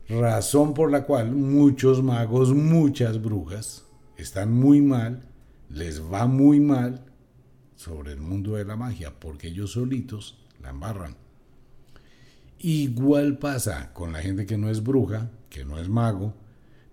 Razón 0.10 0.74
por 0.74 0.92
la 0.92 1.06
cual 1.06 1.32
muchos 1.32 2.04
magos, 2.04 2.54
muchas 2.54 3.22
brujas, 3.22 3.86
están 4.18 4.52
muy 4.52 4.82
mal, 4.82 5.22
les 5.70 6.04
va 6.04 6.28
muy 6.28 6.60
mal 6.60 7.09
sobre 7.80 8.12
el 8.12 8.20
mundo 8.20 8.56
de 8.56 8.66
la 8.66 8.76
magia, 8.76 9.22
porque 9.22 9.48
ellos 9.48 9.72
solitos 9.72 10.38
la 10.62 10.72
embarran. 10.72 11.16
Igual 12.60 13.38
pasa 13.38 13.94
con 13.94 14.12
la 14.12 14.22
gente 14.22 14.46
que 14.46 14.58
no 14.58 14.70
es 14.70 14.84
bruja, 14.84 15.32
que 15.50 15.64
no 15.64 15.80
es 15.80 15.88
mago, 15.88 16.36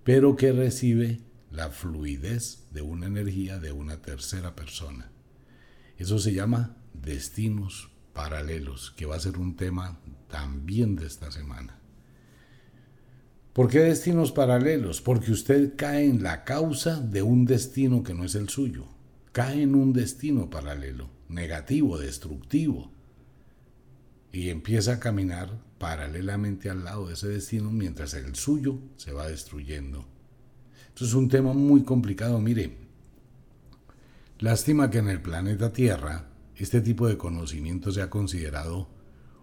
pero 0.05 0.37
que 0.37 0.53
recibe 0.53 1.23
la 1.51 1.71
fluidez 1.71 2.69
de 2.71 2.83
una 2.83 3.07
energía 3.07 3.59
de 3.59 3.73
una 3.73 4.01
tercera 4.01 4.55
persona. 4.55 5.11
Eso 5.99 6.21
se 6.21 6.33
llama 6.33 6.77
destinos 6.95 7.91
paralelos, 8.13 8.93
que 8.93 9.07
va 9.07 9.17
a 9.17 9.21
ser 9.21 9.39
un 9.39 9.57
tema 9.57 9.99
también 10.29 10.95
de 10.95 11.07
esta 11.07 11.33
semana. 11.33 11.81
¿Por 13.53 13.69
qué 13.69 13.81
destinos 13.81 14.31
paralelos? 14.31 15.01
Porque 15.01 15.33
usted 15.33 15.75
cae 15.77 16.05
en 16.05 16.23
la 16.23 16.45
causa 16.45 17.01
de 17.01 17.23
un 17.23 17.45
destino 17.45 18.05
que 18.05 18.15
no 18.15 18.23
es 18.23 18.37
el 18.37 18.49
suyo 18.49 18.87
cae 19.37 19.61
en 19.61 19.75
un 19.75 19.93
destino 19.93 20.49
paralelo, 20.49 21.11
negativo, 21.29 21.99
destructivo, 21.99 22.91
y 24.33 24.49
empieza 24.49 24.95
a 24.95 24.99
caminar 24.99 25.61
paralelamente 25.77 26.71
al 26.71 26.85
lado 26.85 27.09
de 27.09 27.13
ese 27.13 27.29
destino 27.29 27.71
mientras 27.71 28.15
el 28.15 28.35
suyo 28.35 28.79
se 28.97 29.13
va 29.13 29.29
destruyendo. 29.29 30.07
Esto 30.89 31.05
es 31.05 31.13
un 31.13 31.29
tema 31.29 31.53
muy 31.53 31.83
complicado, 31.83 32.41
mire. 32.41 32.79
Lástima 34.39 34.89
que 34.89 34.99
en 35.01 35.09
el 35.11 35.21
planeta 35.21 35.71
Tierra 35.71 36.31
este 36.57 36.81
tipo 36.81 37.07
de 37.07 37.19
conocimiento 37.19 37.93
se 37.93 38.01
ha 38.01 38.09
considerado 38.09 38.89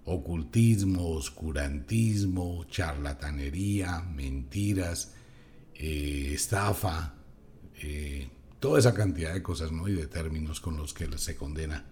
ocultismo, 0.05 1.11
oscurantismo, 1.11 2.63
charlatanería, 2.63 4.01
mentiras, 4.01 5.13
eh, 5.75 6.31
estafa, 6.33 7.13
eh, 7.79 8.27
toda 8.63 8.79
esa 8.79 8.93
cantidad 8.93 9.33
de 9.33 9.43
cosas 9.43 9.73
¿no? 9.73 9.89
y 9.89 9.93
de 9.93 10.07
términos 10.07 10.61
con 10.61 10.77
los 10.77 10.93
que 10.93 11.05
se 11.17 11.35
condena. 11.35 11.83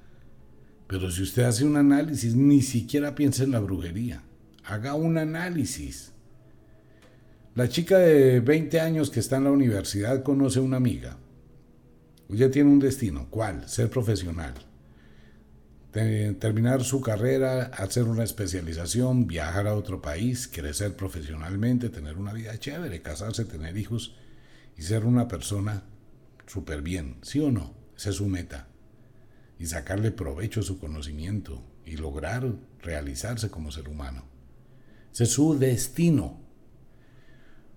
Pero 0.88 1.12
si 1.12 1.22
usted 1.22 1.44
hace 1.44 1.66
un 1.66 1.76
análisis, 1.76 2.34
ni 2.34 2.62
siquiera 2.62 3.14
piense 3.14 3.44
en 3.44 3.52
la 3.52 3.60
brujería. 3.60 4.24
Haga 4.64 4.96
un 4.96 5.18
análisis. 5.18 6.14
La 7.56 7.68
chica 7.68 7.98
de 7.98 8.40
20 8.40 8.80
años 8.80 9.10
que 9.10 9.20
está 9.20 9.36
en 9.36 9.44
la 9.44 9.52
universidad 9.52 10.24
conoce 10.24 10.60
a 10.60 10.62
una 10.62 10.78
amiga. 10.78 11.18
Ella 12.30 12.50
tiene 12.50 12.70
un 12.70 12.80
destino. 12.80 13.28
¿Cuál? 13.30 13.68
Ser 13.68 13.90
profesional. 13.90 14.54
Terminar 15.92 16.86
su 16.86 17.02
carrera, 17.02 17.64
hacer 17.64 18.06
una 18.06 18.24
especialización, 18.24 19.28
viajar 19.28 19.68
a 19.68 19.76
otro 19.76 20.02
país, 20.02 20.48
crecer 20.48 20.96
profesionalmente, 20.96 21.90
tener 21.90 22.18
una 22.18 22.32
vida 22.32 22.58
chévere, 22.58 23.02
casarse, 23.02 23.44
tener 23.44 23.76
hijos 23.76 24.16
y 24.78 24.84
ser 24.84 25.04
una 25.04 25.28
persona 25.28 25.84
súper 26.48 26.82
bien, 26.82 27.18
¿sí 27.22 27.40
o 27.40 27.52
no? 27.52 27.74
Esa 27.96 28.10
es 28.10 28.16
su 28.16 28.28
meta. 28.28 28.68
Y 29.60 29.68
sacarle 29.68 30.12
provecho 30.12 30.62
a 30.62 30.64
su 30.64 30.80
conocimiento 30.80 31.62
y 31.86 31.98
lograr 31.98 32.54
realizarse 32.82 33.50
como 33.50 33.72
ser 33.72 33.88
humano. 33.90 34.24
Ese 35.14 35.26
es 35.26 35.32
su 35.32 35.58
destino. 35.58 36.40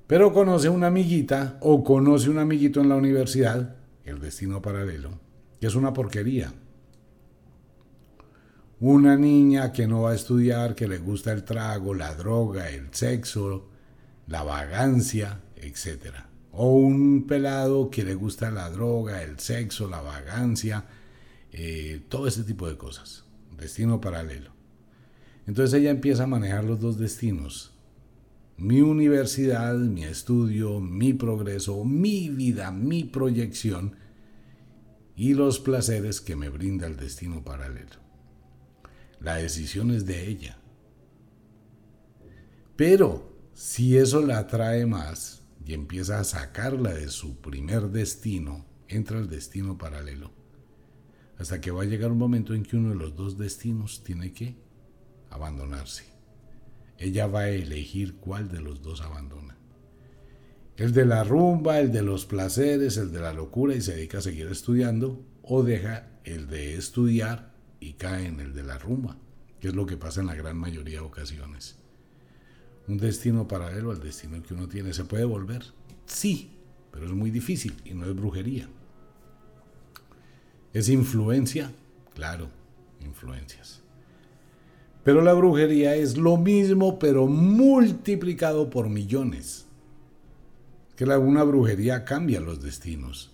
Pero 0.07 0.33
conoce 0.33 0.68
una 0.68 0.88
amiguita 0.88 1.59
o 1.61 1.83
conoce 1.83 2.31
un 2.31 2.38
amiguito 2.38 2.81
en 2.81 2.88
la 2.88 2.96
universidad, 2.96 3.77
el 4.05 4.20
destino 4.20 4.62
paralelo, 4.62 5.18
que 5.61 5.66
es 5.66 5.74
una 5.74 5.92
porquería. 5.92 6.53
Una 8.81 9.16
niña 9.16 9.72
que 9.72 9.87
no 9.87 10.03
va 10.03 10.12
a 10.12 10.14
estudiar, 10.14 10.74
que 10.74 10.88
le 10.88 10.98
gusta 10.98 11.33
el 11.33 11.44
trago, 11.44 11.94
la 11.94 12.14
droga, 12.14 12.70
el 12.70 12.92
sexo, 12.92 13.68
la 14.27 14.42
vagancia, 14.42 15.40
etcétera 15.57 16.34
o 16.57 16.77
un 16.77 17.27
pelado 17.27 17.90
que 17.90 18.05
le 18.05 18.14
gusta 18.14 18.51
la 18.51 18.71
droga, 18.71 19.23
el 19.23 19.38
sexo, 19.38 19.88
la 19.88 20.01
vagancia, 20.01 20.87
eh, 21.53 22.03
todo 22.09 22.29
ese 22.29 22.45
tipo 22.45 22.69
de 22.69 22.77
cosas. 22.77 23.25
Destino 23.57 24.01
paralelo. 24.01 24.53
Entonces 25.47 25.79
ella 25.79 25.90
empieza 25.90 26.25
a 26.25 26.29
manejar 26.29 26.64
los 26.64 26.81
dos 26.81 26.99
destinos. 26.99 27.73
Mi 28.57 28.83
universidad, 28.83 29.75
mi 29.75 30.05
estudio, 30.05 30.81
mi 30.81 31.12
progreso, 31.12 31.85
mi 31.85 32.29
vida, 32.29 32.71
mi 32.71 33.05
proyección 33.05 33.97
y 35.17 35.35
los 35.35 35.59
placeres 35.59 36.21
que 36.21 36.37
me 36.37 36.49
brinda 36.49 36.87
el 36.87 36.97
destino 36.97 37.45
paralelo. 37.45 37.97
La 39.21 39.37
decisión 39.37 39.90
es 39.90 40.07
de 40.07 40.29
ella. 40.29 40.59
Pero 42.77 43.33
si 43.55 43.97
eso 43.97 44.21
la 44.21 44.38
atrae 44.38 44.87
más, 44.87 45.43
y 45.66 45.74
empieza 45.74 46.20
a 46.20 46.24
sacarla 46.24 46.92
de 46.92 47.09
su 47.09 47.40
primer 47.40 47.88
destino, 47.88 48.66
entra 48.88 49.18
al 49.18 49.29
destino 49.29 49.79
paralelo. 49.79 50.33
Hasta 51.38 51.61
que 51.61 51.70
va 51.70 51.83
a 51.83 51.87
llegar 51.87 52.12
un 52.12 52.18
momento 52.18 52.55
en 52.55 52.62
que 52.62 52.77
uno 52.77 52.90
de 52.90 52.96
los 52.96 53.16
dos 53.16 53.38
destinos 53.38 54.05
tiene 54.05 54.33
que 54.33 54.57
abandonarse. 55.31 56.05
Ella 56.98 57.27
va 57.27 57.40
a 57.40 57.50
elegir 57.50 58.16
cuál 58.16 58.48
de 58.48 58.61
los 58.61 58.83
dos 58.83 59.00
abandona. 59.00 59.59
El 60.77 60.92
de 60.92 61.07
la 61.07 61.24
rumba, 61.24 61.81
el 61.81 61.92
de 61.92 62.03
los 62.03 62.27
placeres, 62.27 62.96
el 62.96 63.11
de 63.11 63.20
la 63.20 63.33
locura 63.33 63.74
y 63.74 63.81
se 63.81 63.94
dedica 63.94 64.18
a 64.18 64.22
seguir 64.22 64.48
estudiando, 64.48 65.24
o 65.42 65.62
deja 65.62 66.11
el 66.24 66.48
de 66.48 66.77
estudiar 66.77 67.55
y 67.81 67.94
cae 67.94 68.27
en 68.27 68.40
el 68.40 68.55
de 68.55 68.62
la 68.64 68.79
rumba, 68.79 69.18
que 69.61 69.68
es 69.68 69.74
lo 69.74 69.87
que 69.87 69.96
pasa 69.96 70.20
en 70.20 70.27
la 70.27 70.35
gran 70.35 70.57
mayoría 70.57 71.00
de 71.00 71.07
ocasiones 71.07 71.84
un 72.87 72.99
destino 72.99 73.49
paralelo 73.49 73.90
al 73.90 74.01
destino 74.01 74.42
que 74.42 74.55
uno 74.55 74.68
tiene. 74.68 74.92
¿Se 74.92 75.05
puede 75.05 75.25
volver? 75.25 75.64
Sí, 76.07 76.51
pero 76.90 77.07
es 77.07 77.12
muy 77.12 77.31
difícil 77.31 77.75
y 77.85 77.94
no 77.94 78.07
es 78.07 78.14
brujería. 78.14 78.68
¿Es 80.73 80.88
influencia? 80.88 81.73
Claro, 82.14 82.49
influencias. 83.01 83.83
Pero 85.05 85.20
la 85.20 85.35
brujería 85.35 85.94
es 85.94 86.16
lo 86.16 86.37
mismo, 86.37 86.99
pero 86.99 87.27
multiplicado 87.27 88.70
por 88.70 88.88
millones. 88.88 89.66
Que 90.97 91.05
una 91.05 91.42
brujería 91.44 92.05
cambia 92.05 92.40
los 92.40 92.62
destinos. 92.62 93.33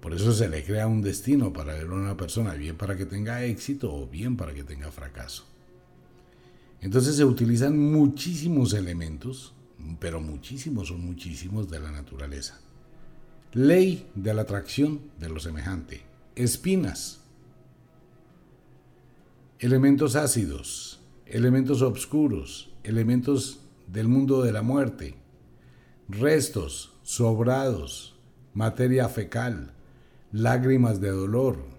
Por 0.00 0.14
eso 0.14 0.32
se 0.32 0.48
le 0.48 0.64
crea 0.64 0.86
un 0.86 1.02
destino 1.02 1.52
paralelo 1.52 1.96
a 1.96 2.00
una 2.00 2.16
persona, 2.16 2.54
bien 2.54 2.76
para 2.76 2.96
que 2.96 3.06
tenga 3.06 3.44
éxito 3.44 3.94
o 3.94 4.06
bien 4.06 4.36
para 4.36 4.54
que 4.54 4.64
tenga 4.64 4.90
fracaso. 4.90 5.44
Entonces 6.80 7.16
se 7.16 7.24
utilizan 7.24 7.78
muchísimos 7.78 8.72
elementos, 8.72 9.54
pero 9.98 10.20
muchísimos 10.20 10.88
son 10.88 11.04
muchísimos 11.04 11.70
de 11.70 11.80
la 11.80 11.90
naturaleza. 11.90 12.60
Ley 13.52 14.10
de 14.14 14.34
la 14.34 14.42
atracción 14.42 15.00
de 15.18 15.28
lo 15.28 15.40
semejante. 15.40 16.02
Espinas. 16.36 17.20
Elementos 19.58 20.14
ácidos, 20.14 21.00
elementos 21.26 21.82
oscuros, 21.82 22.70
elementos 22.84 23.60
del 23.88 24.06
mundo 24.06 24.42
de 24.42 24.52
la 24.52 24.62
muerte, 24.62 25.16
restos, 26.08 26.92
sobrados, 27.02 28.14
materia 28.54 29.08
fecal, 29.08 29.72
lágrimas 30.30 31.00
de 31.00 31.10
dolor, 31.10 31.77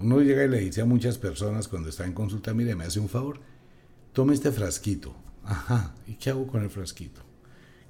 uno 0.00 0.20
llega 0.20 0.44
y 0.44 0.48
le 0.48 0.60
dice 0.60 0.80
a 0.80 0.86
muchas 0.86 1.18
personas 1.18 1.68
cuando 1.68 1.88
está 1.90 2.06
en 2.06 2.12
consulta, 2.12 2.54
mire, 2.54 2.74
me 2.74 2.84
hace 2.84 3.00
un 3.00 3.08
favor, 3.08 3.40
tome 4.12 4.34
este 4.34 4.50
frasquito. 4.50 5.14
Ajá, 5.44 5.94
¿y 6.06 6.14
qué 6.14 6.30
hago 6.30 6.46
con 6.46 6.62
el 6.62 6.70
frasquito? 6.70 7.22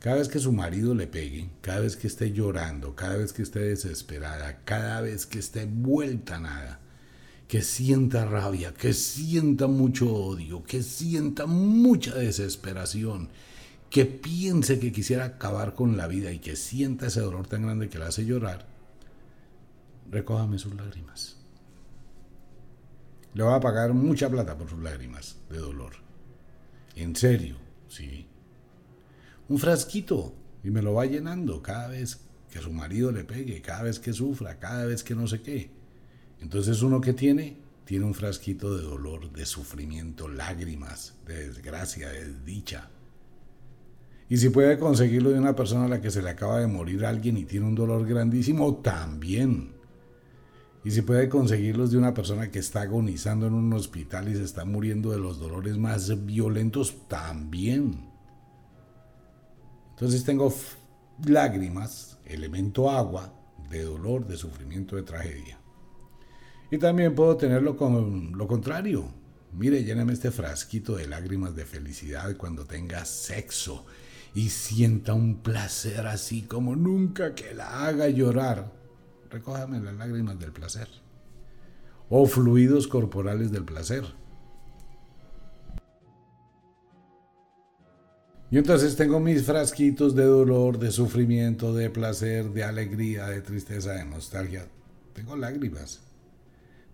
Cada 0.01 0.17
vez 0.17 0.29
que 0.29 0.39
su 0.39 0.51
marido 0.53 0.95
le 0.95 1.07
pegue, 1.07 1.51
cada 1.61 1.81
vez 1.81 1.97
que 1.97 2.07
esté 2.07 2.33
llorando, 2.33 2.97
cada 2.97 3.17
vez 3.17 3.33
que 3.33 3.43
esté 3.43 3.61
desesperada, 3.61 4.61
cada 4.65 5.03
vez 5.03 5.27
que 5.27 5.39
esté 5.39 5.67
vuelta 5.67 6.41
nada, 6.41 6.81
que 7.47 7.63
sienta 7.63 8.25
rabia, 8.25 8.73
que 8.73 8.95
sienta 8.95 9.67
mucho 9.67 10.13
odio, 10.13 10.65
que 10.65 10.83
sienta 10.83 11.47
mucha 11.47 12.15
desesperación, 12.15 13.29
que 13.91 14.07
piense 14.07 14.79
que 14.79 14.93
quisiera 14.93 15.25
acabar 15.27 15.75
con 15.75 15.97
la 15.97 16.07
vida 16.07 16.33
y 16.33 16.39
que 16.39 16.57
sienta 16.57 17.09
ese 17.09 17.21
dolor 17.21 17.47
tan 17.47 17.63
grande 17.63 17.89
que 17.89 17.99
le 17.99 18.07
hace 18.07 18.25
llorar, 18.25 18.67
recójame 20.11 20.59
sus 20.59 20.75
lágrimas. 20.75 21.40
Le 23.35 23.43
va 23.43 23.57
a 23.57 23.61
pagar 23.61 23.93
mucha 23.93 24.29
plata 24.29 24.57
por 24.57 24.69
sus 24.69 24.83
lágrimas 24.83 25.37
de 25.49 25.59
dolor. 25.59 25.93
En 26.97 27.15
serio, 27.15 27.57
sí 27.89 28.27
un 29.51 29.59
frasquito 29.59 30.33
y 30.63 30.71
me 30.71 30.81
lo 30.81 30.95
va 30.95 31.07
llenando 31.07 31.61
cada 31.61 31.89
vez 31.89 32.21
que 32.51 32.61
su 32.61 32.73
marido 32.73 33.11
le 33.11 33.25
pegue, 33.25 33.61
cada 33.61 33.83
vez 33.83 33.99
que 33.99 34.13
sufra, 34.13 34.61
cada 34.61 34.87
vez 34.87 35.03
que 35.03 35.17
no 35.17 35.27
sé 35.27 35.43
qué. 35.43 35.71
Entonces 36.41 36.83
uno 36.83 37.01
que 37.01 37.13
tiene, 37.13 37.57
tiene 37.85 38.05
un 38.05 38.15
frasquito 38.15 38.77
de 38.77 38.85
dolor, 38.85 39.33
de 39.33 39.45
sufrimiento, 39.45 40.29
lágrimas, 40.29 41.15
de 41.27 41.49
desgracia, 41.49 42.11
de 42.11 42.29
desdicha. 42.29 42.91
Y 44.29 44.37
si 44.37 44.51
puede 44.51 44.79
conseguirlo 44.79 45.31
de 45.31 45.41
una 45.41 45.57
persona 45.57 45.87
a 45.87 45.89
la 45.89 46.01
que 46.01 46.13
se 46.13 46.23
le 46.23 46.31
acaba 46.31 46.61
de 46.61 46.69
morir 46.69 47.05
alguien 47.05 47.37
y 47.37 47.45
tiene 47.45 47.67
un 47.67 47.75
dolor 47.75 48.07
grandísimo, 48.07 48.77
también. 48.77 49.73
Y 50.85 50.93
si 50.93 51.03
puede 51.03 51.29
conseguirlos 51.29 51.91
de 51.91 51.99
una 51.99 52.15
persona 52.15 52.51
que 52.51 52.59
está 52.59 52.83
agonizando 52.83 53.47
en 53.47 53.55
un 53.55 53.73
hospital 53.75 54.29
y 54.29 54.37
se 54.37 54.45
está 54.45 54.65
muriendo 54.65 55.11
de 55.11 55.19
los 55.19 55.39
dolores 55.39 55.77
más 55.77 56.25
violentos, 56.25 57.07
también. 57.07 58.09
Entonces 59.91 60.25
tengo 60.25 60.53
lágrimas, 61.27 62.19
elemento 62.25 62.91
agua, 62.91 63.35
de 63.69 63.85
dolor, 63.85 64.27
de 64.27 64.39
sufrimiento, 64.39 64.97
de 64.97 65.03
tragedia. 65.03 65.59
Y 66.71 66.79
también 66.79 67.15
puedo 67.15 67.37
tenerlo 67.37 67.77
con 67.77 68.33
lo 68.37 68.47
contrario. 68.47 69.05
Mire, 69.53 69.85
lléname 69.85 70.13
este 70.13 70.31
frasquito 70.31 70.97
de 70.97 71.09
lágrimas 71.09 71.55
de 71.57 71.67
felicidad 71.67 72.37
cuando 72.37 72.65
tenga 72.65 73.05
sexo 73.05 73.85
y 74.35 74.49
sienta 74.51 75.13
un 75.13 75.43
placer 75.43 76.07
así 76.07 76.43
como 76.43 76.77
nunca 76.77 77.35
que 77.35 77.53
la 77.53 77.87
haga 77.87 78.09
llorar. 78.09 78.80
Recójame 79.31 79.81
las 79.81 79.95
lágrimas 79.95 80.39
del 80.39 80.53
placer. 80.53 80.89
O 82.09 82.27
fluidos 82.27 82.89
corporales 82.89 83.53
del 83.53 83.65
placer. 83.65 84.05
Y 88.51 88.59
entonces 88.59 88.97
tengo 88.97 89.21
mis 89.21 89.45
frasquitos 89.45 90.17
de 90.17 90.25
dolor, 90.25 90.79
de 90.79 90.91
sufrimiento, 90.91 91.73
de 91.73 91.89
placer, 91.89 92.51
de 92.51 92.65
alegría, 92.65 93.29
de 93.29 93.43
tristeza, 93.43 93.93
de 93.93 94.05
nostalgia. 94.05 94.67
Tengo 95.13 95.37
lágrimas. 95.37 96.01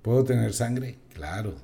¿Puedo 0.03 0.23
tener 0.25 0.53
sangre? 0.53 0.99
Claro. 1.15 1.55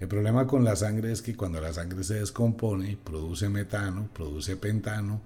El 0.00 0.08
problema 0.08 0.46
con 0.46 0.64
la 0.64 0.74
sangre 0.74 1.12
es 1.12 1.20
que 1.20 1.36
cuando 1.36 1.60
la 1.60 1.74
sangre 1.74 2.02
se 2.02 2.14
descompone, 2.14 2.96
produce 3.04 3.50
metano, 3.50 4.08
produce 4.14 4.56
pentano 4.56 5.20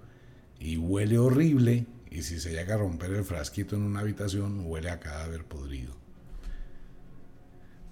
y 0.58 0.76
huele 0.76 1.16
horrible. 1.16 1.86
Y 2.14 2.22
si 2.22 2.38
se 2.38 2.52
llega 2.52 2.74
a 2.74 2.78
romper 2.78 3.10
el 3.10 3.24
frasquito 3.24 3.74
en 3.74 3.82
una 3.82 3.98
habitación, 3.98 4.62
huele 4.66 4.88
a 4.88 5.00
cadáver 5.00 5.44
podrido. 5.44 5.96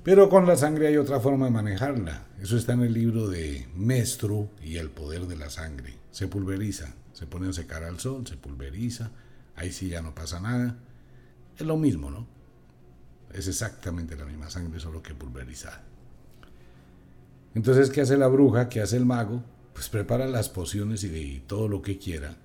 Pero 0.04 0.28
con 0.28 0.46
la 0.46 0.56
sangre 0.56 0.86
hay 0.86 0.96
otra 0.96 1.18
forma 1.18 1.46
de 1.46 1.50
manejarla. 1.50 2.28
Eso 2.40 2.56
está 2.56 2.74
en 2.74 2.82
el 2.82 2.92
libro 2.92 3.28
de 3.28 3.66
Mestro 3.74 4.48
y 4.62 4.76
el 4.76 4.90
poder 4.90 5.26
de 5.26 5.34
la 5.34 5.50
sangre. 5.50 5.98
Se 6.12 6.28
pulveriza, 6.28 6.94
se 7.12 7.26
pone 7.26 7.48
a 7.48 7.52
secar 7.52 7.82
al 7.82 7.98
sol, 7.98 8.24
se 8.24 8.36
pulveriza, 8.36 9.10
ahí 9.56 9.72
sí 9.72 9.88
ya 9.88 10.02
no 10.02 10.14
pasa 10.14 10.38
nada. 10.38 10.76
Es 11.58 11.66
lo 11.66 11.76
mismo, 11.76 12.08
¿no? 12.08 12.28
Es 13.32 13.48
exactamente 13.48 14.14
la 14.14 14.24
misma 14.24 14.50
sangre, 14.50 14.78
solo 14.78 15.02
que 15.02 15.14
pulverizada. 15.14 15.82
Entonces, 17.56 17.90
¿qué 17.90 18.02
hace 18.02 18.16
la 18.16 18.28
bruja? 18.28 18.68
¿Qué 18.68 18.80
hace 18.80 18.98
el 18.98 19.04
mago? 19.04 19.42
Pues 19.74 19.88
prepara 19.88 20.28
las 20.28 20.48
pociones 20.48 21.02
y 21.02 21.42
todo 21.48 21.66
lo 21.66 21.82
que 21.82 21.98
quiera 21.98 22.36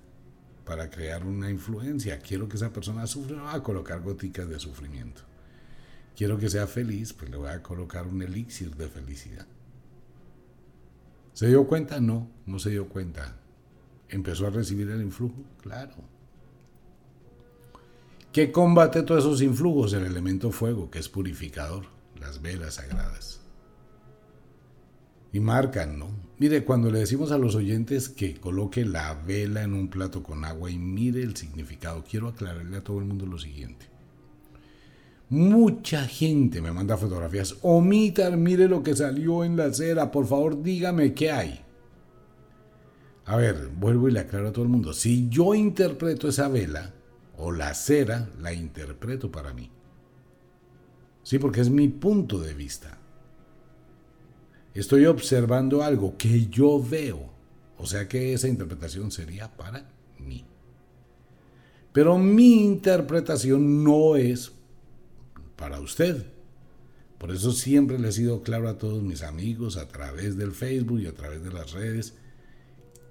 para 0.68 0.90
crear 0.90 1.26
una 1.26 1.50
influencia. 1.50 2.20
Quiero 2.20 2.50
que 2.50 2.58
esa 2.58 2.74
persona 2.74 3.08
sufra, 3.08 3.42
va 3.42 3.54
a 3.54 3.64
colocar 3.64 4.02
goticas 4.02 4.50
de 4.50 4.60
sufrimiento 4.60 5.22
quiero 6.18 6.40
que 6.40 6.50
sea 6.50 6.66
feliz, 6.66 7.14
pues 7.14 7.30
le 7.30 7.38
voy 7.38 7.50
a 7.50 7.62
colocar 7.62 8.08
un 8.08 8.22
elixir 8.24 8.76
de 8.76 8.90
felicidad. 8.90 9.46
¿Se 11.34 11.48
dio 11.48 11.68
cuenta? 11.68 12.02
No, 12.02 12.28
no 12.48 12.58
se 12.58 12.72
dio 12.72 12.90
cuenta. 12.90 13.38
¿Empezó 14.10 14.48
a 14.48 14.50
recibir 14.50 14.90
el 14.90 15.02
influjo? 15.02 15.46
Claro. 15.62 15.94
¿Qué 18.32 18.52
combate 18.52 19.04
todos 19.04 19.24
esos 19.24 19.42
influjos? 19.44 19.94
El 19.94 20.06
elemento 20.06 20.52
fuego, 20.52 20.90
que 20.90 20.98
es 20.98 21.08
purificador, 21.08 21.86
las 22.20 22.42
velas 22.42 22.76
sagradas. 22.76 23.40
Y 25.34 25.40
marcan, 25.40 26.00
¿no? 26.00 26.08
Mire, 26.40 26.64
cuando 26.64 26.92
le 26.92 27.00
decimos 27.00 27.32
a 27.32 27.38
los 27.38 27.56
oyentes 27.56 28.10
que 28.10 28.36
coloque 28.36 28.86
la 28.86 29.14
vela 29.16 29.64
en 29.64 29.74
un 29.74 29.88
plato 29.88 30.22
con 30.22 30.46
agua 30.46 30.70
y 30.70 30.78
mire 30.78 31.24
el 31.24 31.36
significado, 31.36 32.04
quiero 32.10 32.28
aclararle 32.28 32.78
a 32.78 32.84
todo 32.84 33.00
el 33.00 33.06
mundo 33.06 33.26
lo 33.26 33.40
siguiente. 33.40 33.88
Mucha 35.30 36.06
gente 36.06 36.62
me 36.62 36.72
manda 36.72 36.96
fotografías. 36.96 37.58
Omitar, 37.62 38.38
mire 38.38 38.68
lo 38.68 38.82
que 38.82 38.96
salió 38.96 39.44
en 39.44 39.58
la 39.58 39.74
cera. 39.74 40.10
Por 40.12 40.26
favor, 40.26 40.62
dígame 40.62 41.14
qué 41.14 41.32
hay. 41.32 41.60
A 43.26 43.36
ver, 43.36 43.70
vuelvo 43.76 44.08
y 44.08 44.14
le 44.14 44.22
aclaro 44.22 44.50
a 44.50 44.52
todo 44.54 44.64
el 44.64 44.70
mundo. 44.70 44.94
Si 44.94 45.28
yo 45.28 45.54
interpreto 45.54 46.30
esa 46.30 46.48
vela 46.48 46.94
o 47.36 47.52
la 47.52 47.74
cera, 47.74 48.30
la 48.40 48.54
interpreto 48.54 49.30
para 49.30 49.54
mí. 49.54 49.70
Sí, 51.24 51.40
porque 51.40 51.60
es 51.60 51.70
mi 51.70 51.90
punto 51.90 52.40
de 52.40 52.54
vista. 52.54 52.98
Estoy 54.80 55.08
observando 55.08 55.82
algo 55.82 56.16
que 56.18 56.46
yo 56.48 56.80
veo. 56.80 57.32
O 57.80 57.88
sea 57.88 58.08
que 58.08 58.34
esa 58.34 58.48
interpretación 58.48 59.12
sería 59.12 59.52
para 59.58 59.90
mí. 60.20 60.46
Pero 61.92 62.20
mi 62.20 62.64
interpretación 62.64 63.84
no 63.84 64.16
es 64.16 64.52
para 65.56 65.80
usted. 65.80 66.28
Por 67.18 67.32
eso 67.32 67.54
siempre 67.54 67.98
le 67.98 68.10
he 68.10 68.12
sido 68.12 68.44
claro 68.44 68.70
a 68.70 68.78
todos 68.78 69.02
mis 69.02 69.24
amigos 69.24 69.78
a 69.78 69.88
través 69.88 70.38
del 70.38 70.52
Facebook 70.52 71.00
y 71.00 71.08
a 71.08 71.16
través 71.16 71.44
de 71.44 71.52
las 71.52 71.72
redes 71.72 72.14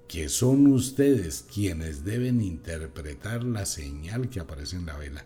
que 0.06 0.28
son 0.28 0.68
ustedes 0.68 1.44
quienes 1.52 2.04
deben 2.04 2.40
interpretar 2.42 3.42
la 3.42 3.66
señal 3.66 4.30
que 4.30 4.38
aparece 4.38 4.76
en 4.76 4.86
la 4.86 4.96
vela. 4.96 5.24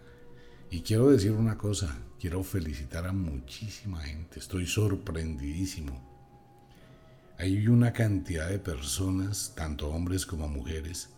Y 0.70 0.81
quiero 0.81 1.11
decir 1.11 1.33
una 1.33 1.59
cosa, 1.59 1.98
quiero 2.18 2.42
felicitar 2.42 3.07
a 3.07 3.12
muchísima 3.12 4.00
gente, 4.00 4.38
estoy 4.38 4.66
sorprendidísimo. 4.66 6.10
Hay 7.40 7.68
una 7.68 7.94
cantidad 7.94 8.50
de 8.50 8.59
personas, 8.59 9.55
tanto 9.57 9.88
hombres 9.88 10.26
como 10.26 10.46
mujeres. 10.46 11.09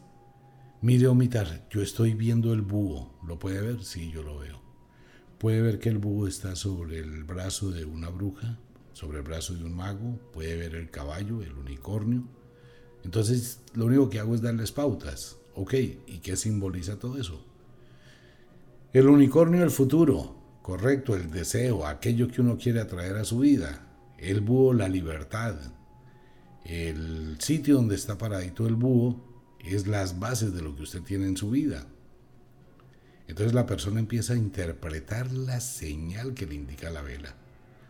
Mire, 0.81 1.09
Omitar, 1.09 1.67
yo 1.69 1.83
estoy 1.83 2.15
viendo 2.15 2.53
el 2.53 2.63
búho, 2.63 3.19
¿lo 3.27 3.41
puede 3.41 3.61
ver? 3.61 3.83
Sí, 3.83 4.13
yo 4.13 4.23
lo 4.23 4.39
veo. 4.39 4.63
Puede 5.39 5.61
ver 5.63 5.81
que 5.81 5.89
el 5.89 5.99
búho 5.99 6.29
está 6.29 6.55
sobre 6.55 7.01
el 7.01 7.25
brazo 7.25 7.73
de 7.73 7.85
una 7.85 8.09
bruja, 8.09 8.57
sobre 8.93 9.19
el 9.19 9.25
brazo 9.25 9.55
de 9.55 9.65
un 9.65 9.75
mago, 9.75 10.21
puede 10.33 10.55
ver 10.55 10.77
el 10.77 10.91
caballo, 10.91 11.43
el 11.43 11.55
unicornio. 11.55 12.23
Entonces, 13.03 13.59
lo 13.75 13.87
único 13.87 14.09
que 14.09 14.21
hago 14.21 14.37
es 14.37 14.43
darles 14.43 14.71
pautas. 14.71 15.39
Ok, 15.57 15.75
¿y 15.75 16.21
qué 16.23 16.37
simboliza 16.37 17.01
todo 17.01 17.19
eso? 17.19 17.45
El 18.93 19.09
unicornio, 19.09 19.65
el 19.65 19.73
futuro, 19.73 20.37
correcto, 20.63 21.17
el 21.17 21.33
deseo, 21.33 21.85
aquello 21.85 22.29
que 22.29 22.43
uno 22.43 22.59
quiere 22.59 22.79
atraer 22.79 23.17
a 23.17 23.25
su 23.25 23.41
vida. 23.41 23.89
El 24.19 24.41
búho, 24.41 24.73
la 24.73 24.89
libertad. 24.89 25.57
El 26.65 27.37
sitio 27.41 27.77
donde 27.77 27.97
está 27.97 28.19
paradito 28.19 28.67
el 28.67 28.75
búho 28.75 29.21
es 29.61 29.87
las 29.87 30.19
bases 30.19 30.55
de 30.55 30.63
lo 30.63 30.75
que 30.77 30.83
usted 30.83 31.03
tiene 31.03 31.27
en 31.27 31.37
su 31.37 31.51
vida. 31.51 31.87
Entonces 33.27 33.55
la 33.55 33.67
persona 33.67 34.01
empieza 34.01 34.35
a 34.35 34.37
interpretar 34.37 35.33
la 35.33 35.61
señal 35.61 36.35
que 36.35 36.47
le 36.47 36.55
indica 36.55 36.91
la 36.91 37.03
vela. 37.03 37.35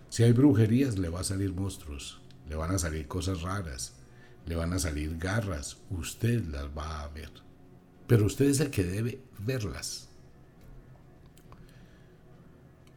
Si 0.09 0.23
hay 0.23 0.33
brujerías, 0.33 0.99
le 0.99 1.09
va 1.09 1.21
a 1.21 1.25
salir 1.25 1.55
monstruos, 1.55 2.21
le 2.49 2.55
van 2.55 2.71
a 2.71 2.79
salir 2.79 3.09
cosas 3.09 3.43
raras, 3.43 3.95
le 4.47 4.57
van 4.57 4.73
a 4.73 4.79
salir 4.79 5.17
garras, 5.19 5.79
usted 5.91 6.45
las 6.47 6.67
va 6.67 7.03
a 7.03 7.09
ver. 7.09 7.31
Pero 8.07 8.27
usted 8.27 8.47
es 8.47 8.61
el 8.61 8.71
que 8.71 8.85
debe 8.85 9.21
verlas. 9.39 10.09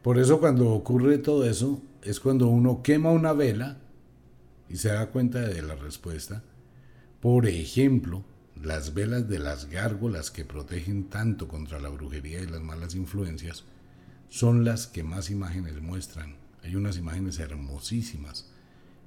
Por 0.02 0.18
eso 0.18 0.38
cuando 0.38 0.70
ocurre 0.70 1.18
todo 1.18 1.44
eso, 1.48 1.82
es 2.02 2.20
cuando 2.20 2.46
uno 2.48 2.82
quema 2.82 3.10
una 3.10 3.32
vela 3.32 3.78
y 4.68 4.76
se 4.76 4.88
da 4.88 5.10
cuenta 5.10 5.40
de 5.40 5.62
la 5.62 5.74
respuesta. 5.74 6.42
Por 7.20 7.46
ejemplo, 7.46 8.24
las 8.62 8.94
velas 8.94 9.28
de 9.28 9.38
las 9.38 9.68
gárgolas 9.68 10.30
que 10.30 10.44
protegen 10.44 11.08
tanto 11.08 11.48
contra 11.48 11.80
la 11.80 11.88
brujería 11.88 12.40
y 12.40 12.46
las 12.46 12.60
malas 12.60 12.94
influencias 12.94 13.64
son 14.28 14.64
las 14.64 14.86
que 14.86 15.02
más 15.02 15.30
imágenes 15.30 15.80
muestran. 15.80 16.36
Hay 16.62 16.74
unas 16.74 16.96
imágenes 16.96 17.38
hermosísimas 17.38 18.50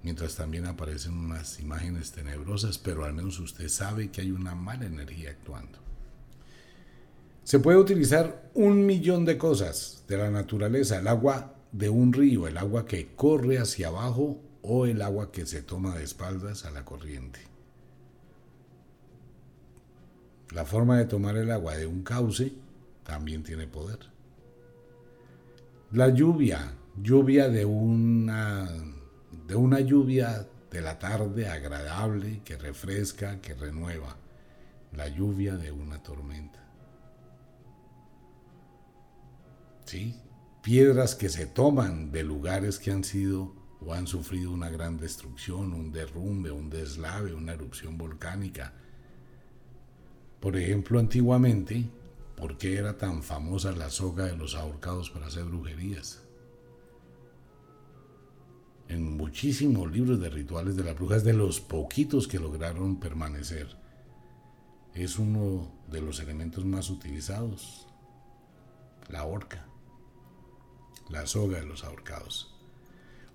mientras 0.04 0.36
también 0.36 0.66
aparecen 0.66 1.14
unas 1.14 1.60
imágenes 1.60 2.12
tenebrosas, 2.12 2.78
pero 2.78 3.04
al 3.04 3.14
menos 3.14 3.40
usted 3.40 3.68
sabe 3.68 4.10
que 4.10 4.22
hay 4.22 4.32
una 4.32 4.56
mala 4.56 4.86
energía 4.86 5.32
actuando. 5.32 5.80
Se 7.44 7.60
puede 7.60 7.80
utilizar 7.80 8.50
un 8.54 8.86
millón 8.86 9.26
de 9.26 9.38
cosas 9.38 10.04
de 10.08 10.18
la 10.18 10.30
naturaleza, 10.30 11.00
el 11.00 11.08
agua 11.08 11.56
de 11.72 11.90
un 11.90 12.14
río, 12.14 12.48
el 12.48 12.58
agua 12.58 12.86
que 12.86 13.14
corre 13.16 13.58
hacia 13.58 13.88
abajo 13.88 14.40
o 14.62 14.86
el 14.86 15.02
agua 15.02 15.32
que 15.32 15.46
se 15.46 15.62
toma 15.62 15.96
de 15.96 16.04
espaldas 16.04 16.66
a 16.66 16.72
la 16.72 16.86
corriente. 16.86 17.40
La 20.52 20.66
forma 20.66 20.98
de 20.98 21.06
tomar 21.06 21.38
el 21.38 21.52
agua 21.52 21.78
de 21.78 21.86
un 21.86 22.04
cauce 22.04 22.54
también 23.04 23.44
tiene 23.44 23.68
poder. 23.68 24.00
La 25.92 26.10
lluvia, 26.10 26.74
lluvia 27.02 27.50
de 27.50 27.66
una 27.66 28.70
de 29.48 29.56
una 29.56 29.80
lluvia 29.80 30.48
de 30.70 30.82
la 30.82 31.00
tarde 31.00 31.48
agradable 31.48 32.42
que 32.44 32.58
refresca, 32.58 33.42
que 33.42 33.56
renueva, 33.56 34.16
la 34.96 35.08
lluvia 35.08 35.56
de 35.56 35.72
una 35.72 36.02
tormenta. 36.04 36.64
¿Sí? 39.86 40.20
Piedras 40.62 41.16
que 41.16 41.30
se 41.30 41.48
toman 41.48 42.12
de 42.12 42.24
lugares 42.24 42.78
que 42.78 42.92
han 42.92 43.04
sido 43.04 43.56
o 43.86 43.94
han 43.94 44.08
sufrido 44.08 44.52
una 44.52 44.70
gran 44.70 44.98
destrucción, 44.98 45.74
un 45.74 45.92
derrumbe, 45.92 46.52
un 46.52 46.70
deslave, 46.70 47.34
una 47.34 47.54
erupción 47.54 47.98
volcánica. 47.98 48.74
Por 50.40 50.58
ejemplo, 50.58 51.00
antiguamente, 51.00 51.90
¿por 52.36 52.58
qué 52.58 52.78
era 52.78 52.98
tan 52.98 53.24
famosa 53.24 53.72
la 53.72 53.90
soga 53.90 54.26
de 54.26 54.36
los 54.36 54.56
ahorcados 54.56 55.10
para 55.10 55.28
hacer 55.28 55.46
brujerías? 55.46 56.22
En 58.90 59.16
muchísimos 59.16 59.92
libros 59.92 60.20
de 60.20 60.30
rituales 60.30 60.76
de 60.76 60.84
las 60.84 60.96
brujas, 60.96 61.24
de 61.24 61.34
los 61.34 61.62
poquitos 61.62 62.28
que 62.28 62.40
lograron 62.40 63.00
permanecer, 63.00 63.78
es 64.94 65.20
uno 65.20 65.72
de 65.90 66.02
los 66.02 66.20
elementos 66.20 66.66
más 66.66 66.90
utilizados, 66.90 67.88
la 69.08 69.24
horca, 69.24 69.66
la 71.10 71.26
soga 71.28 71.60
de 71.60 71.66
los 71.66 71.84
ahorcados 71.84 72.59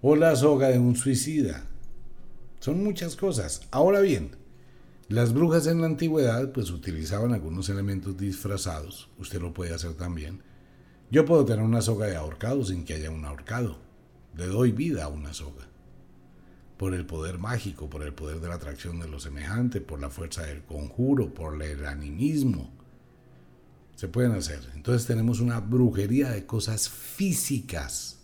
o 0.07 0.17
la 0.17 0.37
soga 0.37 0.69
de 0.69 0.79
un 0.79 0.97
suicida. 0.97 1.65
Son 2.61 2.85
muchas 2.85 3.17
cosas. 3.17 3.63
Ahora 3.71 4.01
bien, 4.01 4.33
las 5.09 5.33
brujas 5.33 5.67
en 5.67 5.81
la 5.81 5.87
antigüedad 5.87 6.53
pues 6.53 6.71
utilizaban 6.71 7.33
algunos 7.33 7.71
elementos 7.71 8.15
disfrazados. 8.15 9.09
Usted 9.19 9.41
lo 9.41 9.55
puede 9.55 9.73
hacer 9.73 9.95
también. 9.95 10.43
Yo 11.11 11.25
puedo 11.25 11.47
tener 11.47 11.65
una 11.65 11.81
soga 11.81 12.07
de 12.07 12.17
ahorcado 12.17 12.63
sin 12.67 12.85
que 12.85 12.93
haya 12.93 13.11
un 13.11 13.25
ahorcado. 13.25 13.79
Le 14.37 14.47
doy 14.47 14.73
vida 14.73 15.05
a 15.05 15.09
una 15.09 15.33
soga. 15.33 15.67
Por 16.77 16.93
el 16.93 17.07
poder 17.07 17.39
mágico, 17.39 17.89
por 17.89 18.03
el 18.03 18.13
poder 18.13 18.41
de 18.41 18.49
la 18.49 18.57
atracción 18.57 19.01
de 19.01 19.09
lo 19.09 19.21
semejante, 19.21 19.81
por 19.81 20.03
la 20.03 20.11
fuerza 20.11 20.43
del 20.43 20.65
conjuro, 20.65 21.33
por 21.33 21.63
el 21.63 21.87
animismo. 21.87 22.75
Se 23.95 24.09
pueden 24.09 24.33
hacer. 24.33 24.61
Entonces 24.75 25.07
tenemos 25.07 25.41
una 25.41 25.61
brujería 25.61 26.29
de 26.29 26.45
cosas 26.45 26.91
físicas 26.91 28.24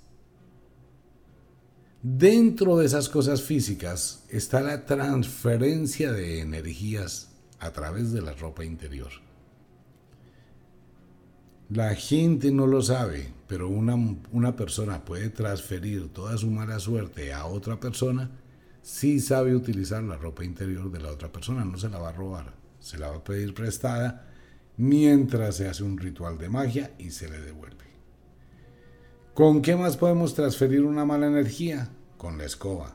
Dentro 2.03 2.79
de 2.79 2.87
esas 2.87 3.11
cosas 3.11 3.43
físicas 3.43 4.25
está 4.31 4.63
la 4.63 4.87
transferencia 4.87 6.13
de 6.13 6.41
energías 6.41 7.29
a 7.59 7.73
través 7.73 8.11
de 8.13 8.23
la 8.23 8.33
ropa 8.33 8.65
interior. 8.65 9.11
La 11.69 11.95
gente 11.95 12.53
no 12.53 12.67
lo 12.67 12.81
sabe, 12.81 13.29
pero 13.47 13.69
una, 13.69 13.97
una, 14.33 14.57
persona 14.57 15.05
puede 15.05 15.29
transferir 15.29 16.09
toda 16.09 16.39
su 16.39 16.51
mala 16.51 16.79
suerte 16.79 17.35
a 17.35 17.45
otra 17.45 17.79
persona 17.79 18.31
si 18.81 19.21
sabe 19.21 19.55
utilizar 19.55 20.03
la 20.03 20.17
ropa 20.17 20.43
interior 20.43 20.91
de 20.91 21.01
la 21.01 21.11
otra 21.11 21.31
persona. 21.31 21.67
No 21.67 21.77
se 21.77 21.91
la 21.91 21.99
va 21.99 22.09
a 22.09 22.13
robar, 22.13 22.55
se 22.81 22.97
la 22.97 23.11
va 23.11 23.17
a 23.17 23.25
pedir 23.25 23.53
prestada 23.53 24.27
mientras 24.79 25.57
se 25.57 25.69
hace 25.69 25.83
un 25.83 25.99
ritual 25.99 26.39
de 26.39 26.49
magia 26.49 26.95
y 26.99 27.11
se 27.11 27.29
le 27.29 27.39
devuelve. 27.41 27.90
¿Con 29.35 29.63
qué 29.63 29.77
más 29.77 29.97
podemos 29.97 30.35
transferir 30.35 30.83
una 30.85 31.05
mala 31.05 31.29
energía? 31.29 31.89
Con 32.19 32.37
la 32.37 32.45
escoba. 32.45 32.95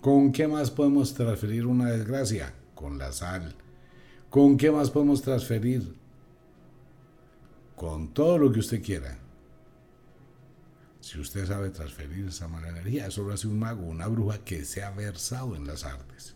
¿Con 0.00 0.32
qué 0.32 0.48
más 0.48 0.70
podemos 0.70 1.14
transferir 1.14 1.66
una 1.66 1.90
desgracia? 1.90 2.52
Con 2.74 2.98
la 2.98 3.12
sal. 3.12 3.54
¿Con 4.28 4.56
qué 4.56 4.70
más 4.70 4.90
podemos 4.90 5.22
transferir? 5.22 5.94
Con 7.76 8.12
todo 8.12 8.38
lo 8.38 8.52
que 8.52 8.60
usted 8.60 8.82
quiera. 8.82 9.18
Si 11.00 11.18
usted 11.18 11.46
sabe 11.46 11.70
transferir 11.70 12.26
esa 12.26 12.48
mala 12.48 12.68
energía, 12.68 13.06
eso 13.06 13.22
lo 13.22 13.32
hace 13.32 13.46
un 13.46 13.58
mago, 13.58 13.86
una 13.86 14.08
bruja 14.08 14.38
que 14.44 14.64
se 14.64 14.82
ha 14.82 14.90
versado 14.90 15.54
en 15.54 15.66
las 15.66 15.84
artes. 15.84 16.34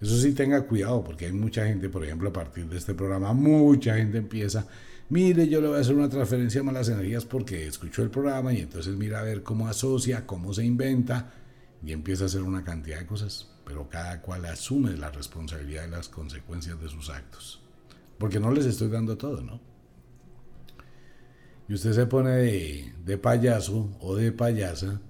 Eso 0.00 0.18
sí, 0.18 0.34
tenga 0.34 0.66
cuidado, 0.66 1.02
porque 1.02 1.26
hay 1.26 1.32
mucha 1.32 1.66
gente, 1.66 1.88
por 1.88 2.04
ejemplo, 2.04 2.28
a 2.28 2.32
partir 2.32 2.66
de 2.66 2.76
este 2.76 2.94
programa, 2.94 3.32
mucha 3.32 3.96
gente 3.96 4.18
empieza 4.18 4.66
mire, 5.08 5.48
yo 5.48 5.60
le 5.60 5.68
voy 5.68 5.78
a 5.78 5.80
hacer 5.80 5.94
una 5.94 6.08
transferencia 6.08 6.60
a 6.60 6.64
malas 6.64 6.88
energías 6.88 7.24
porque 7.24 7.66
escuchó 7.66 8.02
el 8.02 8.10
programa 8.10 8.52
y 8.52 8.60
entonces 8.60 8.96
mira 8.96 9.20
a 9.20 9.22
ver 9.22 9.42
cómo 9.42 9.68
asocia, 9.68 10.26
cómo 10.26 10.52
se 10.52 10.64
inventa 10.64 11.32
y 11.84 11.92
empieza 11.92 12.24
a 12.24 12.26
hacer 12.26 12.42
una 12.42 12.64
cantidad 12.64 12.98
de 12.98 13.06
cosas, 13.06 13.50
pero 13.64 13.88
cada 13.88 14.20
cual 14.22 14.44
asume 14.46 14.96
la 14.96 15.10
responsabilidad 15.10 15.82
de 15.82 15.90
las 15.90 16.08
consecuencias 16.08 16.80
de 16.80 16.88
sus 16.88 17.10
actos. 17.10 17.62
Porque 18.18 18.40
no 18.40 18.50
les 18.50 18.66
estoy 18.66 18.88
dando 18.88 19.16
todo, 19.16 19.42
¿no? 19.42 19.60
Y 21.68 21.74
usted 21.74 21.92
se 21.92 22.06
pone 22.06 22.30
de, 22.30 22.94
de 23.04 23.18
payaso 23.18 23.96
o 24.00 24.16
de 24.16 24.32
payasa 24.32 25.00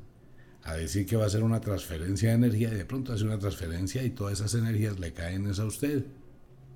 a 0.63 0.75
decir 0.75 1.05
que 1.05 1.17
va 1.17 1.25
a 1.25 1.27
hacer 1.27 1.43
una 1.43 1.61
transferencia 1.61 2.31
de 2.31 2.37
energía 2.37 2.69
y 2.69 2.77
de 2.77 2.85
pronto 2.85 3.13
hace 3.13 3.25
una 3.25 3.39
transferencia 3.39 4.03
y 4.03 4.11
todas 4.11 4.41
esas 4.41 4.55
energías 4.55 4.99
le 4.99 5.13
caen 5.13 5.47
a 5.47 5.65
usted. 5.65 6.07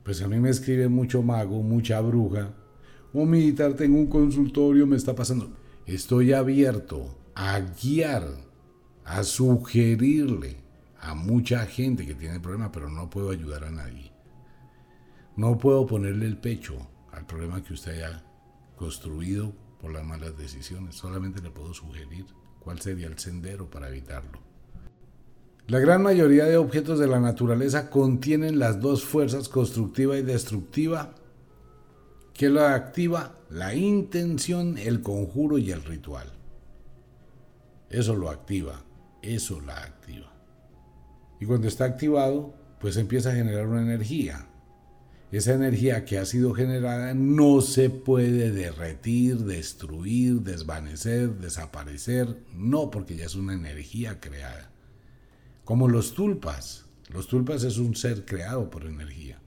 Pues 0.05 0.21
a 0.23 0.29
mí 0.29 0.39
me 0.39 0.51
escribe 0.51 0.89
mucho 0.89 1.23
mago, 1.23 1.63
mucha 1.63 2.01
bruja, 2.01 2.55
o 3.13 3.25
militar, 3.25 3.75
tengo 3.75 3.99
un 3.99 4.07
consultorio, 4.07 4.87
me 4.87 4.97
está 4.97 5.15
pasando. 5.15 5.51
Estoy 5.87 6.33
abierto 6.33 7.19
a 7.35 7.61
guiar, 7.61 8.29
a 9.05 9.23
sugerirle 9.25 10.57
a 11.01 11.15
mucha 11.15 11.65
gente 11.67 12.07
que 12.07 12.15
tiene 12.15 12.41
problemas, 12.41 12.71
pero 12.73 12.91
no 12.91 13.09
puedo 13.09 13.31
ayudar 13.31 13.65
a 13.65 13.71
nadie. 13.71 14.13
No 15.37 15.57
puedo 15.57 15.87
ponerle 15.87 16.27
el 16.27 16.37
pecho 16.37 16.77
al 17.13 17.25
problema 17.25 17.63
que 17.63 17.73
usted 17.73 17.93
haya 17.93 18.25
construido 18.77 19.53
por 19.81 19.93
las 19.93 20.05
malas 20.05 20.37
decisiones. 20.37 20.97
Solamente 20.97 21.41
le 21.41 21.51
puedo 21.51 21.73
sugerir 21.73 22.27
cuál 22.59 22.81
sería 22.81 23.07
el 23.07 23.19
sendero 23.19 23.71
para 23.71 23.89
evitarlo. 23.89 24.41
La 25.69 25.79
gran 25.79 26.03
mayoría 26.03 26.47
de 26.47 26.57
objetos 26.57 26.99
de 26.99 27.07
la 27.07 27.21
naturaleza 27.21 27.91
contienen 27.91 28.59
las 28.59 28.81
dos 28.81 29.05
fuerzas 29.05 29.49
constructiva 29.49 30.17
y 30.17 30.23
destructiva 30.23 31.15
que 32.39 32.49
lo 32.49 32.65
activa 32.65 33.37
la 33.51 33.75
intención, 33.75 34.79
el 34.79 35.03
conjuro 35.03 35.59
y 35.59 35.73
el 35.73 35.83
ritual. 35.83 36.33
Eso 37.91 38.15
lo 38.15 38.31
activa, 38.31 38.85
eso 39.23 39.61
la 39.61 39.83
activa. 39.83 40.33
Y 41.41 41.47
cuando 41.47 41.67
está 41.67 41.85
activado, 41.85 42.55
pues 42.81 42.97
empieza 42.97 43.31
a 43.31 43.35
generar 43.35 43.67
una 43.67 43.83
energía. 43.83 44.47
Esa 45.33 45.53
energía 45.53 46.05
que 46.05 46.17
ha 46.19 46.25
sido 46.25 46.55
generada 46.55 47.13
no 47.13 47.61
se 47.61 47.91
puede 47.91 48.53
derretir, 48.53 49.39
destruir, 49.39 50.43
desvanecer, 50.43 51.41
desaparecer, 51.41 52.45
no, 52.55 52.89
porque 52.93 53.17
ya 53.17 53.25
es 53.25 53.35
una 53.35 53.55
energía 53.55 54.21
creada. 54.21 54.71
Como 55.65 55.89
los 55.89 56.15
tulpas. 56.15 56.85
Los 57.09 57.27
tulpas 57.27 57.65
es 57.65 57.79
un 57.79 57.97
ser 57.97 58.25
creado 58.25 58.71
por 58.71 58.85
energía. 58.85 59.41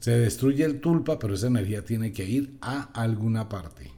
Se 0.00 0.12
destruye 0.12 0.64
el 0.64 0.80
tulpa, 0.80 1.18
pero 1.18 1.34
esa 1.34 1.48
energía 1.48 1.84
tiene 1.84 2.12
que 2.12 2.24
ir 2.24 2.56
a 2.60 2.82
alguna 2.92 3.48
parte. 3.48 3.90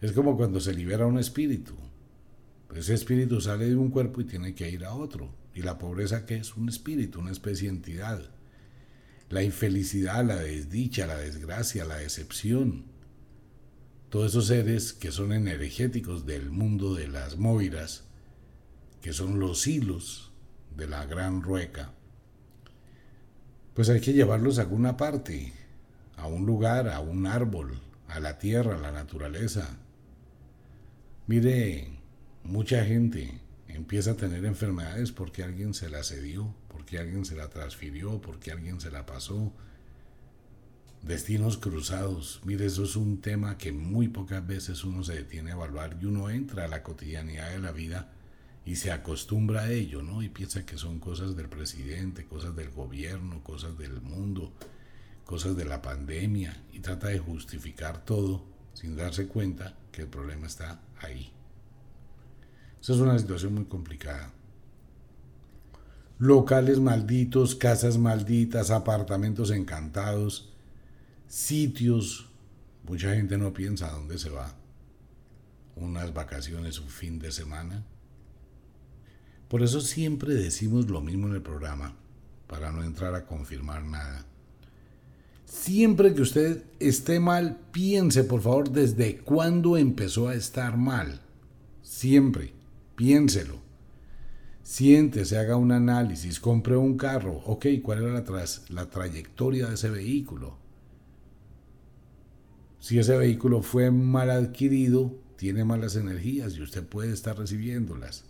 Es 0.00 0.12
como 0.12 0.36
cuando 0.36 0.60
se 0.60 0.74
libera 0.74 1.06
un 1.06 1.18
espíritu. 1.18 1.74
Ese 2.74 2.94
espíritu 2.94 3.40
sale 3.40 3.66
de 3.66 3.76
un 3.76 3.90
cuerpo 3.90 4.20
y 4.20 4.24
tiene 4.24 4.54
que 4.54 4.70
ir 4.70 4.84
a 4.84 4.94
otro. 4.94 5.34
¿Y 5.54 5.62
la 5.62 5.78
pobreza 5.78 6.26
qué 6.26 6.36
es? 6.36 6.56
Un 6.56 6.68
espíritu, 6.68 7.20
una 7.20 7.32
especie 7.32 7.68
de 7.68 7.76
entidad. 7.76 8.30
La 9.30 9.42
infelicidad, 9.42 10.24
la 10.24 10.36
desdicha, 10.36 11.06
la 11.06 11.16
desgracia, 11.16 11.84
la 11.84 11.96
decepción. 11.96 12.84
Todos 14.08 14.32
esos 14.32 14.46
seres 14.46 14.92
que 14.92 15.10
son 15.10 15.32
energéticos 15.32 16.26
del 16.26 16.50
mundo 16.50 16.94
de 16.94 17.08
las 17.08 17.36
moiras, 17.36 18.04
que 19.02 19.12
son 19.12 19.38
los 19.38 19.66
hilos 19.66 20.32
de 20.76 20.86
la 20.86 21.04
gran 21.06 21.42
rueca, 21.42 21.92
pues 23.78 23.90
hay 23.90 24.00
que 24.00 24.12
llevarlos 24.12 24.58
a 24.58 24.62
alguna 24.62 24.96
parte, 24.96 25.52
a 26.16 26.26
un 26.26 26.44
lugar, 26.46 26.88
a 26.88 26.98
un 26.98 27.28
árbol, 27.28 27.80
a 28.08 28.18
la 28.18 28.36
tierra, 28.36 28.74
a 28.74 28.80
la 28.80 28.90
naturaleza. 28.90 29.78
Mire, 31.28 31.88
mucha 32.42 32.84
gente 32.84 33.40
empieza 33.68 34.10
a 34.10 34.16
tener 34.16 34.44
enfermedades 34.46 35.12
porque 35.12 35.44
alguien 35.44 35.74
se 35.74 35.88
la 35.88 36.02
cedió, 36.02 36.52
porque 36.66 36.98
alguien 36.98 37.24
se 37.24 37.36
la 37.36 37.50
transfirió, 37.50 38.20
porque 38.20 38.50
alguien 38.50 38.80
se 38.80 38.90
la 38.90 39.06
pasó. 39.06 39.52
Destinos 41.02 41.56
cruzados. 41.56 42.40
Mire, 42.44 42.66
eso 42.66 42.82
es 42.82 42.96
un 42.96 43.20
tema 43.20 43.58
que 43.58 43.70
muy 43.70 44.08
pocas 44.08 44.44
veces 44.44 44.82
uno 44.82 45.04
se 45.04 45.14
detiene 45.14 45.52
a 45.52 45.54
evaluar 45.54 45.96
y 46.02 46.06
uno 46.06 46.30
entra 46.30 46.64
a 46.64 46.68
la 46.68 46.82
cotidianidad 46.82 47.52
de 47.52 47.60
la 47.60 47.70
vida 47.70 48.10
y 48.68 48.76
se 48.76 48.92
acostumbra 48.92 49.62
a 49.62 49.72
ello, 49.72 50.02
¿no? 50.02 50.22
Y 50.22 50.28
piensa 50.28 50.66
que 50.66 50.76
son 50.76 50.98
cosas 50.98 51.34
del 51.34 51.48
presidente, 51.48 52.26
cosas 52.26 52.54
del 52.54 52.68
gobierno, 52.68 53.42
cosas 53.42 53.78
del 53.78 54.02
mundo, 54.02 54.52
cosas 55.24 55.56
de 55.56 55.64
la 55.64 55.80
pandemia 55.80 56.64
y 56.70 56.80
trata 56.80 57.06
de 57.06 57.18
justificar 57.18 58.04
todo 58.04 58.44
sin 58.74 58.94
darse 58.94 59.26
cuenta 59.26 59.74
que 59.90 60.02
el 60.02 60.08
problema 60.08 60.46
está 60.46 60.82
ahí. 61.00 61.32
Esa 62.78 62.92
es 62.92 62.98
una 62.98 63.18
situación 63.18 63.54
muy 63.54 63.64
complicada. 63.64 64.34
Locales 66.18 66.78
malditos, 66.78 67.54
casas 67.54 67.96
malditas, 67.96 68.70
apartamentos 68.70 69.50
encantados, 69.50 70.52
sitios. 71.26 72.28
Mucha 72.84 73.14
gente 73.14 73.38
no 73.38 73.54
piensa 73.54 73.88
a 73.88 73.92
dónde 73.92 74.18
se 74.18 74.28
va. 74.28 74.54
Unas 75.74 76.12
vacaciones, 76.12 76.78
un 76.80 76.90
fin 76.90 77.18
de 77.18 77.32
semana 77.32 77.82
por 79.48 79.62
eso 79.62 79.80
siempre 79.80 80.34
decimos 80.34 80.88
lo 80.88 81.00
mismo 81.00 81.26
en 81.26 81.34
el 81.34 81.42
programa, 81.42 81.94
para 82.46 82.70
no 82.70 82.84
entrar 82.84 83.14
a 83.14 83.26
confirmar 83.26 83.84
nada. 83.84 84.26
Siempre 85.46 86.14
que 86.14 86.20
usted 86.20 86.64
esté 86.78 87.20
mal, 87.20 87.58
piense 87.72 88.24
por 88.24 88.42
favor 88.42 88.70
desde 88.70 89.18
cuándo 89.18 89.78
empezó 89.78 90.28
a 90.28 90.34
estar 90.34 90.76
mal. 90.76 91.22
Siempre, 91.82 92.52
piénselo. 92.96 93.54
Siéntese, 94.62 95.38
haga 95.38 95.56
un 95.56 95.72
análisis, 95.72 96.38
compre 96.38 96.76
un 96.76 96.98
carro. 96.98 97.40
Ok, 97.46 97.66
¿cuál 97.82 98.02
era 98.02 98.12
la, 98.12 98.44
la 98.68 98.90
trayectoria 98.90 99.68
de 99.68 99.74
ese 99.76 99.88
vehículo? 99.88 100.58
Si 102.78 102.98
ese 102.98 103.16
vehículo 103.16 103.62
fue 103.62 103.90
mal 103.90 104.30
adquirido, 104.30 105.14
tiene 105.36 105.64
malas 105.64 105.96
energías 105.96 106.54
y 106.56 106.62
usted 106.62 106.86
puede 106.86 107.14
estar 107.14 107.38
recibiéndolas. 107.38 108.24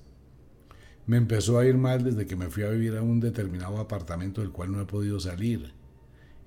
Me 1.09 1.17
empezó 1.17 1.59
a 1.59 1.65
ir 1.65 1.79
mal 1.79 2.05
desde 2.05 2.27
que 2.27 2.37
me 2.37 2.51
fui 2.51 2.65
a 2.65 2.69
vivir 2.69 2.95
a 2.95 3.03
un 3.03 3.19
determinado 3.19 3.79
apartamento 3.79 4.43
del 4.43 4.51
cual 4.51 4.73
no 4.73 4.83
he 4.83 4.85
podido 4.85 5.19
salir. 5.19 5.73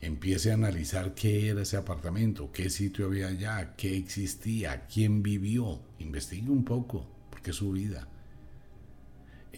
Empiece 0.01 0.51
a 0.51 0.53
analizar 0.53 1.15
qué 1.15 1.49
era 1.49 1.63
ese 1.63 1.77
apartamento, 1.77 2.51
qué 2.51 2.69
sitio 2.69 3.07
había 3.07 3.29
allá, 3.29 3.73
qué 3.75 3.97
existía, 3.97 4.85
quién 4.85 5.23
vivió. 5.23 5.81
Investigue 5.97 6.51
un 6.51 6.63
poco, 6.63 7.07
porque 7.31 7.49
es 7.49 7.55
su 7.55 7.71
vida. 7.71 8.07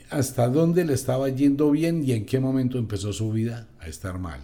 Hasta 0.10 0.48
dónde 0.48 0.86
le 0.86 0.94
estaba 0.94 1.28
yendo 1.28 1.70
bien 1.70 2.02
y 2.02 2.14
en 2.14 2.26
qué 2.26 2.40
momento 2.40 2.78
empezó 2.78 3.12
su 3.12 3.30
vida 3.34 3.68
a 3.82 3.90
estar 3.90 4.20
mal. 4.20 4.40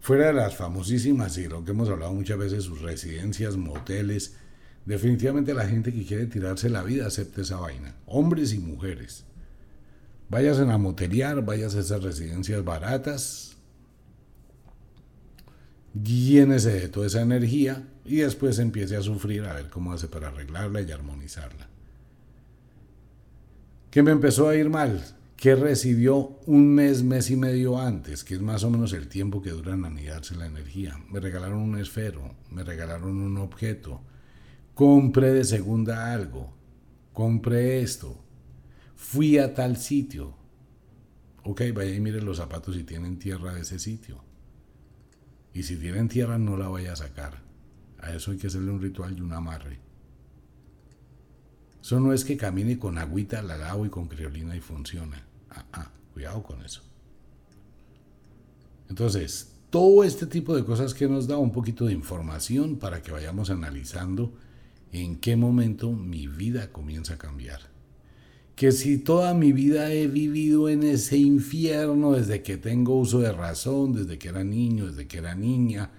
Fuera 0.00 0.26
de 0.26 0.34
las 0.34 0.56
famosísimas 0.56 1.38
y 1.38 1.48
lo 1.48 1.64
que 1.64 1.70
hemos 1.70 1.88
hablado 1.88 2.12
muchas 2.12 2.36
veces, 2.36 2.64
sus 2.64 2.82
residencias, 2.82 3.56
moteles, 3.56 4.36
Definitivamente 4.84 5.54
la 5.54 5.66
gente 5.66 5.92
que 5.92 6.04
quiere 6.04 6.26
tirarse 6.26 6.68
la 6.68 6.82
vida 6.82 7.06
acepte 7.06 7.42
esa 7.42 7.56
vaina. 7.56 7.94
Hombres 8.06 8.52
y 8.52 8.58
mujeres. 8.58 9.24
Váyase 10.28 10.62
a 10.62 10.78
motelear, 10.78 11.44
váyase 11.44 11.78
a 11.78 11.80
esas 11.82 12.02
residencias 12.02 12.64
baratas. 12.64 13.56
Llénese 15.94 16.72
de 16.72 16.88
toda 16.88 17.06
esa 17.06 17.20
energía 17.20 17.86
y 18.04 18.16
después 18.16 18.58
empiece 18.58 18.96
a 18.96 19.02
sufrir 19.02 19.44
a 19.44 19.52
ver 19.52 19.68
cómo 19.68 19.92
hace 19.92 20.08
para 20.08 20.28
arreglarla 20.28 20.80
y 20.80 20.90
armonizarla. 20.90 21.68
¿Qué 23.90 24.02
me 24.02 24.10
empezó 24.10 24.48
a 24.48 24.56
ir 24.56 24.70
mal? 24.70 25.04
¿Qué 25.36 25.54
recibió 25.54 26.38
un 26.46 26.72
mes, 26.72 27.02
mes 27.02 27.30
y 27.30 27.36
medio 27.36 27.78
antes, 27.78 28.24
que 28.24 28.34
es 28.34 28.40
más 28.40 28.64
o 28.64 28.70
menos 28.70 28.92
el 28.92 29.08
tiempo 29.08 29.42
que 29.42 29.50
dura 29.50 29.74
anidarse 29.74 30.34
la 30.34 30.46
energía. 30.46 30.98
Me 31.10 31.20
regalaron 31.20 31.58
un 31.58 31.78
esfero, 31.78 32.36
me 32.50 32.64
regalaron 32.64 33.18
un 33.18 33.36
objeto, 33.38 34.00
Compré 34.74 35.32
de 35.32 35.44
segunda 35.44 36.12
algo, 36.12 36.54
compré 37.12 37.82
esto, 37.82 38.24
fui 38.96 39.38
a 39.38 39.52
tal 39.52 39.76
sitio. 39.76 40.34
Ok, 41.44 41.62
vaya 41.74 41.94
y 41.94 42.00
mire 42.00 42.22
los 42.22 42.38
zapatos 42.38 42.76
si 42.76 42.84
tienen 42.84 43.18
tierra 43.18 43.52
de 43.52 43.60
ese 43.60 43.78
sitio. 43.78 44.22
Y 45.52 45.64
si 45.64 45.76
tienen 45.76 46.08
tierra, 46.08 46.38
no 46.38 46.56
la 46.56 46.68
vaya 46.68 46.92
a 46.92 46.96
sacar. 46.96 47.42
A 47.98 48.14
eso 48.14 48.30
hay 48.30 48.38
que 48.38 48.46
hacerle 48.46 48.70
un 48.70 48.80
ritual 48.80 49.16
y 49.16 49.20
un 49.20 49.32
amarre. 49.32 49.78
Eso 51.82 52.00
no 52.00 52.12
es 52.12 52.24
que 52.24 52.36
camine 52.36 52.78
con 52.78 52.96
agüita, 52.96 53.42
la 53.42 53.58
lavo 53.58 53.84
y 53.84 53.90
con 53.90 54.06
criolina 54.06 54.56
y 54.56 54.60
funciona. 54.60 55.26
Ah, 55.50 55.66
ah, 55.72 55.90
cuidado 56.14 56.42
con 56.42 56.64
eso. 56.64 56.82
Entonces, 58.88 59.52
todo 59.68 60.04
este 60.04 60.26
tipo 60.26 60.54
de 60.54 60.64
cosas 60.64 60.94
que 60.94 61.08
nos 61.08 61.26
da 61.26 61.36
un 61.38 61.52
poquito 61.52 61.86
de 61.86 61.92
información 61.92 62.76
para 62.76 63.02
que 63.02 63.10
vayamos 63.10 63.50
analizando 63.50 64.32
en 64.92 65.16
qué 65.16 65.36
momento 65.36 65.92
mi 65.92 66.26
vida 66.26 66.70
comienza 66.70 67.14
a 67.14 67.18
cambiar. 67.18 67.60
Que 68.54 68.70
si 68.70 68.98
toda 68.98 69.32
mi 69.32 69.52
vida 69.52 69.90
he 69.92 70.06
vivido 70.06 70.68
en 70.68 70.82
ese 70.82 71.16
infierno 71.16 72.12
desde 72.12 72.42
que 72.42 72.58
tengo 72.58 72.96
uso 72.96 73.20
de 73.20 73.32
razón, 73.32 73.94
desde 73.94 74.18
que 74.18 74.28
era 74.28 74.44
niño, 74.44 74.88
desde 74.88 75.08
que 75.08 75.18
era 75.18 75.34
niña, 75.34 75.90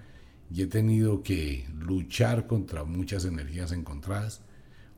y 0.50 0.62
he 0.62 0.66
tenido 0.66 1.22
que 1.22 1.66
luchar 1.76 2.46
contra 2.46 2.84
muchas 2.84 3.24
energías 3.24 3.72
encontradas, 3.72 4.42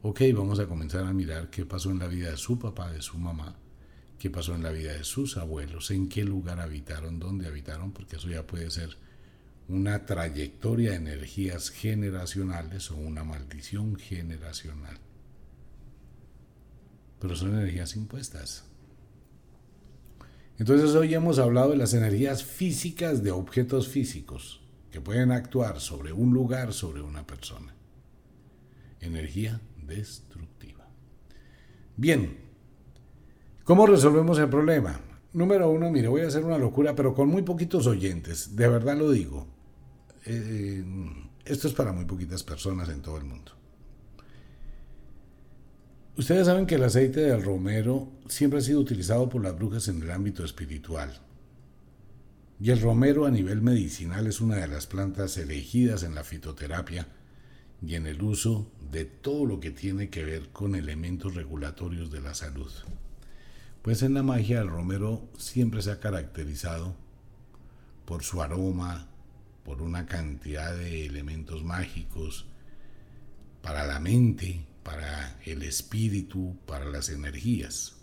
ok, 0.02 0.20
vamos 0.35 0.61
a 0.61 0.66
comenzar 0.66 1.04
a 1.04 1.14
mirar 1.14 1.48
qué 1.48 1.64
pasó 1.64 1.90
en 1.90 1.98
la 1.98 2.06
vida 2.06 2.30
de 2.30 2.37
su 2.37 2.59
papá, 2.59 2.92
de 2.92 3.00
su 3.00 3.18
mamá, 3.18 3.56
qué 4.18 4.28
pasó 4.28 4.54
en 4.54 4.62
la 4.62 4.70
vida 4.70 4.92
de 4.92 5.04
sus 5.04 5.38
abuelos, 5.38 5.90
en 5.90 6.09
qué 6.09 6.24
lugar 6.24 6.61
habitaron, 6.61 7.18
dónde 7.18 7.46
habitaron, 7.46 7.92
porque 7.92 8.16
eso 8.16 8.28
ya 8.28 8.46
puede 8.46 8.70
ser 8.70 8.98
una 9.68 10.07
trayectoria 10.07 10.90
de 10.90 10.96
energías 10.96 11.70
generacionales 11.70 12.90
o 12.90 12.96
una 12.96 13.24
maldición 13.24 13.96
generacional. 13.96 14.98
Pero 17.18 17.35
son 17.35 17.55
energías 17.55 17.96
impuestas. 17.96 18.64
Entonces 20.59 20.94
hoy 20.94 21.14
hemos 21.14 21.38
hablado 21.38 21.70
de 21.70 21.76
las 21.76 21.94
energías 21.94 22.44
físicas 22.44 23.22
de 23.22 23.33
objetos 23.33 23.88
físicos 23.88 24.62
que 24.90 25.00
pueden 25.00 25.33
actuar 25.33 25.81
sobre 25.81 26.12
un 26.12 26.33
lugar, 26.33 26.72
sobre 26.72 27.02
una 27.02 27.26
persona. 27.26 27.74
Energía 29.00 29.61
destructiva. 29.85 30.88
Bien, 31.96 32.38
¿cómo 33.64 33.87
resolvemos 33.87 34.38
el 34.38 34.48
problema? 34.48 35.00
Número 35.33 35.68
uno, 35.70 35.90
mire, 35.90 36.09
voy 36.09 36.22
a 36.22 36.29
hacer 36.29 36.44
una 36.44 36.57
locura, 36.57 36.94
pero 36.94 37.14
con 37.14 37.29
muy 37.29 37.42
poquitos 37.42 37.87
oyentes, 37.87 38.57
de 38.57 38.68
verdad 38.68 38.96
lo 38.96 39.11
digo. 39.11 39.55
Eh, 40.26 40.84
esto 41.44 41.68
es 41.68 41.74
para 41.74 41.92
muy 41.92 42.04
poquitas 42.04 42.42
personas 42.42 42.88
en 42.88 43.00
todo 43.00 43.16
el 43.18 43.24
mundo. 43.24 43.52
Ustedes 46.16 46.46
saben 46.46 46.66
que 46.66 46.76
el 46.76 46.84
aceite 46.84 47.20
del 47.20 47.44
romero 47.44 48.08
siempre 48.26 48.58
ha 48.58 48.62
sido 48.62 48.80
utilizado 48.80 49.28
por 49.28 49.42
las 49.42 49.54
brujas 49.54 49.86
en 49.88 50.02
el 50.02 50.10
ámbito 50.10 50.44
espiritual. 50.44 51.20
Y 52.58 52.70
el 52.70 52.80
romero 52.80 53.26
a 53.26 53.30
nivel 53.30 53.60
medicinal 53.60 54.26
es 54.26 54.40
una 54.40 54.56
de 54.56 54.66
las 54.66 54.86
plantas 54.86 55.36
elegidas 55.36 56.02
en 56.02 56.14
la 56.14 56.24
fitoterapia 56.24 57.06
y 57.86 57.94
en 57.94 58.06
el 58.06 58.22
uso 58.22 58.72
de 58.90 59.04
todo 59.04 59.44
lo 59.44 59.60
que 59.60 59.70
tiene 59.70 60.08
que 60.08 60.24
ver 60.24 60.48
con 60.48 60.74
elementos 60.74 61.34
regulatorios 61.34 62.10
de 62.10 62.22
la 62.22 62.34
salud. 62.34 62.72
Pues 63.82 64.02
en 64.02 64.14
la 64.14 64.22
magia 64.22 64.62
el 64.62 64.68
romero 64.68 65.28
siempre 65.36 65.82
se 65.82 65.90
ha 65.90 66.00
caracterizado 66.00 66.96
por 68.06 68.24
su 68.24 68.40
aroma, 68.40 69.06
por 69.66 69.83
una 69.83 70.07
cantidad 70.07 70.76
de 70.76 71.07
elementos 71.07 71.64
mágicos 71.64 72.46
para 73.62 73.85
la 73.85 73.98
mente, 73.98 74.64
para 74.85 75.40
el 75.44 75.64
espíritu, 75.64 76.57
para 76.66 76.85
las 76.85 77.09
energías. 77.09 77.96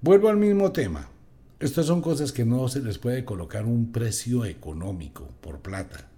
Vuelvo 0.00 0.28
al 0.28 0.36
mismo 0.36 0.72
tema. 0.72 1.10
Estas 1.60 1.86
son 1.86 2.02
cosas 2.02 2.32
que 2.32 2.44
no 2.44 2.66
se 2.66 2.82
les 2.82 2.98
puede 2.98 3.24
colocar 3.24 3.66
un 3.66 3.92
precio 3.92 4.44
económico 4.44 5.30
por 5.40 5.60
plata, 5.60 6.10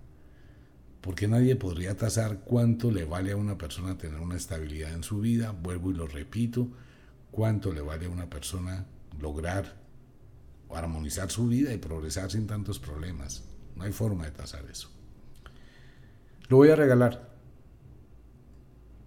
porque 1.03 1.29
nadie 1.29 1.55
podría 1.57 1.99
tasar 1.99 2.41
cuánto 2.41 2.91
le 2.91 3.05
vale 3.05 3.33
a 3.33 3.37
una 3.37 3.59
persona 3.59 3.99
tener 3.99 4.21
una 4.21 4.37
estabilidad 4.37 4.95
en 4.95 5.03
su 5.03 5.21
vida, 5.21 5.51
vuelvo 5.51 5.91
y 5.91 5.95
lo 5.95 6.07
repito, 6.07 6.69
cuánto 7.31 7.75
le 7.75 7.83
vale 7.83 8.07
a 8.07 8.11
una 8.11 8.31
persona 8.31 8.87
lograr 9.21 9.77
armonizar 10.71 11.31
su 11.31 11.47
vida 11.49 11.75
y 11.75 11.79
progresar 11.79 12.31
sin 12.31 12.47
tantos 12.47 12.79
problemas. 12.79 13.50
No 13.77 13.85
hay 13.85 13.93
forma 13.93 14.25
de 14.25 14.33
tasar 14.33 14.65
eso. 14.71 14.91
Lo 16.49 16.57
voy 16.57 16.71
a 16.71 16.77
regalar. 16.77 17.31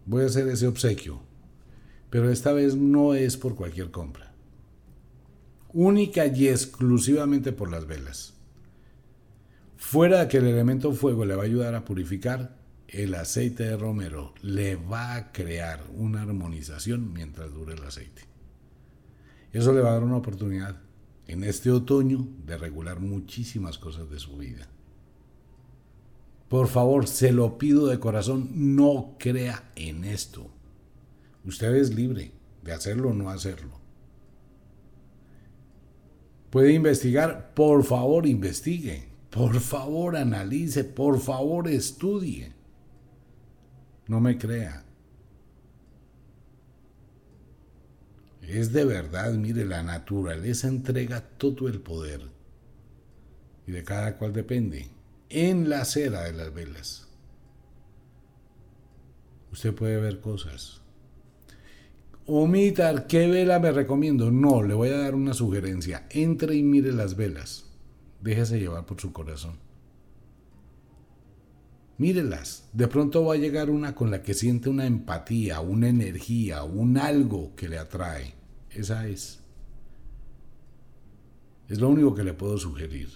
Voy 0.06 0.24
a 0.24 0.28
hacer 0.28 0.48
ese 0.48 0.68
obsequio. 0.68 1.22
Pero 2.10 2.30
esta 2.30 2.54
vez 2.54 2.76
no 2.76 3.14
es 3.14 3.38
por 3.38 3.56
cualquier 3.56 3.92
compra. 3.92 4.34
Única 5.74 6.28
y 6.28 6.48
exclusivamente 6.48 7.52
por 7.52 7.72
las 7.72 7.88
velas. 7.88 8.34
Fuera 9.78 10.22
de 10.22 10.28
que 10.28 10.38
el 10.38 10.48
elemento 10.48 10.94
fuego 10.94 11.26
le 11.26 11.36
va 11.36 11.44
a 11.44 11.46
ayudar 11.46 11.76
a 11.76 11.84
purificar, 11.84 12.56
el 12.88 13.16
aceite 13.16 13.64
de 13.64 13.76
romero 13.76 14.34
le 14.42 14.76
va 14.76 15.16
a 15.16 15.32
crear 15.32 15.84
una 15.96 16.22
armonización 16.22 17.12
mientras 17.12 17.52
dure 17.52 17.74
el 17.74 17.84
aceite. 17.84 18.22
Eso 19.52 19.74
le 19.74 19.82
va 19.82 19.90
a 19.90 19.94
dar 19.94 20.04
una 20.04 20.18
oportunidad 20.18 20.80
en 21.28 21.44
este 21.44 21.72
otoño 21.72 22.28
de 22.46 22.58
regular 22.58 23.00
muchísimas 23.00 23.78
cosas 23.78 24.10
de 24.10 24.20
su 24.20 24.38
vida. 24.38 24.68
Por 26.50 26.68
favor, 26.68 27.08
se 27.08 27.32
lo 27.32 27.58
pido 27.58 27.88
de 27.88 28.00
corazón, 28.00 28.50
no 28.54 29.16
crea 29.18 29.72
en 29.76 30.04
esto. 30.04 30.52
Usted 31.46 31.76
es 31.76 31.94
libre, 31.94 32.32
de 32.62 32.74
hacerlo 32.74 33.10
o 33.10 33.14
no 33.14 33.30
hacerlo. 33.30 33.82
Puede 36.50 36.74
investigar, 36.74 37.54
por 37.56 37.84
favor 37.84 38.28
investigue, 38.28 39.10
por 39.32 39.60
favor 39.60 40.16
analice, 40.16 40.84
por 40.84 41.20
favor 41.20 41.68
estudie. 41.68 42.54
No 44.08 44.20
me 44.20 44.38
crea. 44.38 44.83
Es 48.48 48.74
de 48.74 48.86
verdad, 48.86 49.34
mire, 49.34 49.66
la 49.66 49.84
naturaleza 49.84 50.68
entrega 50.68 51.22
todo 51.22 51.68
el 51.68 51.80
poder. 51.80 52.22
Y 53.66 53.72
de 53.72 53.84
cada 53.84 54.18
cual 54.18 54.34
depende. 54.34 54.90
En 55.30 55.70
la 55.70 55.86
cera 55.86 56.24
de 56.24 56.34
las 56.34 56.54
velas. 56.54 57.08
Usted 59.52 59.74
puede 59.74 59.98
ver 59.98 60.20
cosas. 60.20 60.82
Omitar, 62.26 63.08
¿qué 63.08 63.28
vela 63.28 63.60
me 63.60 63.72
recomiendo? 63.72 64.32
No, 64.32 64.64
le 64.64 64.74
voy 64.74 64.90
a 64.90 64.98
dar 64.98 65.16
una 65.16 65.34
sugerencia. 65.34 66.08
Entre 66.10 66.56
y 66.56 66.64
mire 66.64 66.92
las 66.92 67.16
velas. 67.16 67.66
Déjese 68.22 68.60
llevar 68.60 68.86
por 68.86 69.00
su 69.00 69.12
corazón. 69.14 69.63
Mírelas. 71.98 72.70
De 72.74 72.88
pronto 72.88 73.24
va 73.26 73.36
a 73.36 73.38
llegar 73.38 73.70
una 73.70 73.94
con 73.94 74.10
la 74.10 74.24
que 74.24 74.34
siente 74.34 74.70
una 74.70 74.88
empatía, 74.88 75.60
una 75.60 75.90
energía, 75.90 76.64
un 76.64 76.98
algo 76.98 77.56
que 77.56 77.70
le 77.70 77.78
atrae. 77.78 78.34
Esa 78.72 79.08
es. 79.08 79.42
Es 81.70 81.80
lo 81.80 81.90
único 81.90 82.16
que 82.16 82.24
le 82.24 82.34
puedo 82.34 82.58
sugerir. 82.58 83.10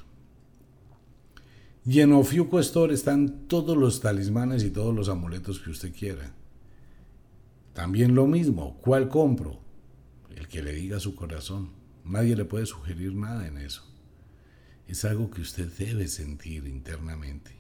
Y 1.85 2.01
en 2.01 2.11
Ofiuco 2.11 2.59
Store 2.59 2.93
están 2.93 3.47
todos 3.47 3.75
los 3.75 3.99
talismanes 4.01 4.63
y 4.63 4.69
todos 4.69 4.93
los 4.93 5.09
amuletos 5.09 5.59
que 5.59 5.71
usted 5.71 5.93
quiera. 5.93 6.33
También 7.73 8.13
lo 8.13 8.27
mismo, 8.27 8.77
¿cuál 8.81 9.07
compro? 9.09 9.59
El 10.35 10.47
que 10.47 10.61
le 10.61 10.73
diga 10.73 10.99
su 10.99 11.15
corazón. 11.15 11.71
Nadie 12.05 12.35
le 12.35 12.45
puede 12.45 12.65
sugerir 12.65 13.15
nada 13.15 13.47
en 13.47 13.57
eso. 13.57 13.83
Es 14.87 15.03
algo 15.03 15.31
que 15.31 15.41
usted 15.41 15.71
debe 15.77 16.07
sentir 16.07 16.67
internamente 16.67 17.56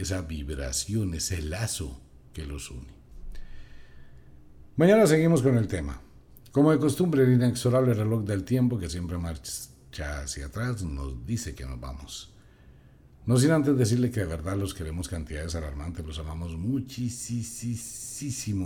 esa 0.00 0.22
vibración, 0.22 1.14
ese 1.14 1.42
lazo 1.42 2.00
que 2.32 2.46
los 2.46 2.70
une. 2.70 2.98
Mañana 4.76 5.06
seguimos 5.06 5.42
con 5.42 5.56
el 5.58 5.66
tema. 5.66 6.00
Como 6.52 6.70
de 6.70 6.78
costumbre, 6.78 7.24
el 7.24 7.32
inexorable 7.34 7.94
reloj 7.94 8.24
del 8.24 8.44
tiempo 8.44 8.78
que 8.78 8.88
siempre 8.88 9.18
marcha 9.18 10.20
hacia 10.22 10.46
atrás 10.46 10.82
nos 10.82 11.26
dice 11.26 11.54
que 11.54 11.66
nos 11.66 11.80
vamos. 11.80 12.32
No 13.26 13.36
sin 13.36 13.50
antes 13.50 13.76
decirle 13.76 14.10
que 14.10 14.20
de 14.20 14.26
verdad 14.26 14.56
los 14.56 14.72
queremos 14.72 15.08
cantidades 15.08 15.54
alarmantes, 15.54 16.06
los 16.06 16.18
amamos 16.18 16.56
muchísimo, 16.56 17.12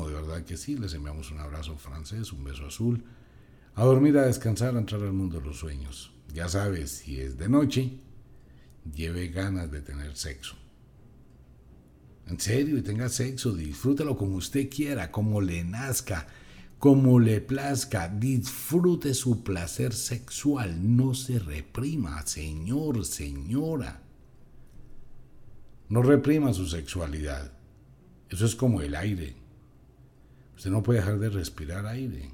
de 0.09 0.15
verdad 0.15 0.45
que 0.45 0.57
sí. 0.57 0.77
Les 0.77 0.95
enviamos 0.95 1.33
un 1.33 1.41
abrazo 1.41 1.77
francés, 1.77 2.33
un 2.33 2.45
beso 2.45 2.67
azul. 2.67 3.03
A 3.75 3.83
dormir, 3.85 4.17
a 4.19 4.27
descansar, 4.27 4.77
a 4.77 4.79
entrar 4.79 5.03
al 5.03 5.13
mundo 5.13 5.41
de 5.41 5.47
los 5.47 5.59
sueños. 5.59 6.13
Ya 6.33 6.49
sabes, 6.49 6.91
si 6.91 7.21
es 7.21 7.39
de 7.39 7.49
noche, 7.49 7.99
lleve 8.95 9.29
ganas 9.29 9.73
de 9.73 9.81
tener 9.81 10.17
sexo. 10.17 10.62
En 12.29 12.39
serio, 12.39 12.79
y 12.79 12.83
tenga 12.83 13.09
sexo, 13.09 13.53
disfrútalo 13.53 14.17
como 14.17 14.37
usted 14.37 14.69
quiera, 14.71 15.11
como 15.11 15.41
le 15.41 15.65
nazca, 15.65 16.27
como 16.79 17.21
le 17.21 17.41
plazca. 17.41 18.09
Disfrute 18.09 19.15
su 19.15 19.43
placer 19.43 19.93
sexual, 19.93 20.97
no 20.97 21.15
se 21.15 21.39
reprima, 21.39 22.25
señor, 22.27 23.05
señora. 23.05 24.03
No 25.89 26.03
reprima 26.03 26.55
su 26.55 26.67
sexualidad. 26.67 27.53
Eso 28.31 28.47
es 28.47 28.55
como 28.55 28.81
el 28.81 28.95
aire. 28.95 29.37
Usted 30.57 30.71
no 30.71 30.83
puede 30.83 31.01
dejar 31.01 31.19
de 31.19 31.29
respirar 31.29 31.87
aire. 31.87 32.31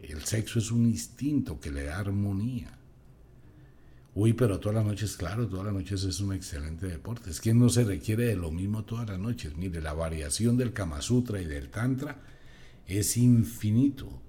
El 0.00 0.22
sexo 0.24 0.58
es 0.58 0.70
un 0.70 0.86
instinto 0.86 1.58
que 1.58 1.70
le 1.70 1.84
da 1.84 1.98
armonía. 1.98 2.78
Uy, 4.14 4.34
pero 4.34 4.60
todas 4.60 4.76
las 4.76 4.84
noches, 4.84 5.16
claro, 5.16 5.48
todas 5.48 5.64
las 5.64 5.74
noches 5.74 6.04
es 6.04 6.20
un 6.20 6.34
excelente 6.34 6.86
deporte. 6.86 7.30
Es 7.30 7.40
que 7.40 7.54
no 7.54 7.70
se 7.70 7.84
requiere 7.84 8.26
de 8.26 8.36
lo 8.36 8.50
mismo 8.50 8.84
todas 8.84 9.08
las 9.08 9.18
noches. 9.18 9.56
Mire, 9.56 9.80
la 9.80 9.94
variación 9.94 10.58
del 10.58 10.74
Kama 10.74 11.00
Sutra 11.00 11.40
y 11.40 11.46
del 11.46 11.70
Tantra 11.70 12.20
es 12.86 13.16
infinito. 13.16 14.20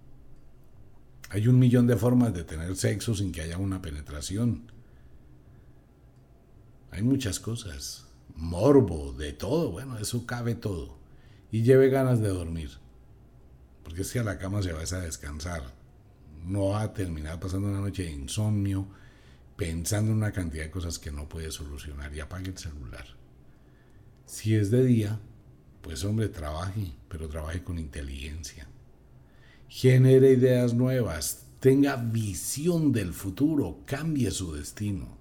Hay 1.30 1.48
un 1.48 1.60
millón 1.60 1.86
de 1.88 1.98
formas 1.98 2.34
de 2.34 2.44
tener 2.46 2.76
sexo 2.78 3.14
sin 3.14 3.34
que 3.34 3.42
haya 3.42 3.58
una 3.58 3.82
penetración. 3.82 4.72
Hay 6.92 7.02
muchas 7.02 7.42
cosas. 7.42 8.08
Morbo, 8.36 9.12
de 9.14 9.34
todo. 9.34 9.72
Bueno, 9.72 9.98
eso 9.98 10.26
cabe 10.26 10.56
todo. 10.56 10.98
Y 11.52 11.64
lleve 11.64 11.90
ganas 11.90 12.22
de 12.22 12.30
dormir. 12.30 12.70
Porque 13.84 14.04
es 14.04 14.14
que 14.14 14.20
a 14.20 14.24
la 14.24 14.38
cama 14.38 14.62
se 14.62 14.72
va 14.72 14.80
a 14.80 15.02
descansar. 15.02 15.74
No 16.46 16.70
va 16.70 16.84
a 16.84 16.94
terminar 16.94 17.40
pasando 17.40 17.68
una 17.68 17.82
noche 17.82 18.04
de 18.04 18.12
insomnio 18.12 18.88
pensando 19.56 20.12
en 20.12 20.18
una 20.18 20.32
cantidad 20.32 20.64
de 20.64 20.72
cosas 20.72 21.00
que 21.00 21.12
no 21.12 21.30
puede 21.30 21.52
solucionar 21.52 22.14
y 22.14 22.20
apague 22.20 22.50
el 22.50 22.58
celular. 22.58 23.06
Si 24.26 24.56
es 24.56 24.72
de 24.72 24.84
día, 24.84 25.20
pues 25.82 26.04
hombre, 26.04 26.30
trabaje, 26.30 26.94
pero 27.10 27.28
trabaje 27.28 27.64
con 27.64 27.78
inteligencia. 27.78 28.68
Genere 29.68 30.32
ideas 30.32 30.74
nuevas, 30.74 31.46
tenga 31.60 31.96
visión 31.98 32.92
del 32.92 33.14
futuro, 33.14 33.82
cambie 33.86 34.32
su 34.32 34.54
destino. 34.54 35.18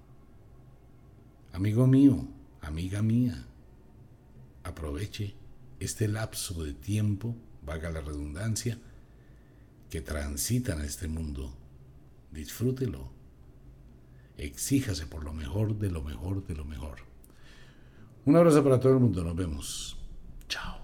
Amigo 1.51 1.85
mío, 1.85 2.27
amiga 2.61 3.01
mía, 3.01 3.45
aproveche 4.63 5.35
este 5.79 6.07
lapso 6.07 6.63
de 6.63 6.73
tiempo, 6.73 7.35
valga 7.63 7.91
la 7.91 8.01
redundancia, 8.01 8.79
que 9.89 10.01
transita 10.01 10.73
en 10.73 10.81
este 10.81 11.07
mundo. 11.07 11.55
Disfrútelo 12.31 13.22
exíjase 14.37 15.07
por 15.07 15.23
lo 15.23 15.33
mejor 15.33 15.75
de 15.75 15.89
lo 15.89 16.01
mejor 16.01 16.45
de 16.45 16.55
lo 16.55 16.65
mejor. 16.65 16.97
Un 18.25 18.35
abrazo 18.35 18.63
para 18.63 18.79
todo 18.79 18.93
el 18.93 18.99
mundo, 18.99 19.23
nos 19.23 19.35
vemos. 19.35 19.97
Chao. 20.47 20.82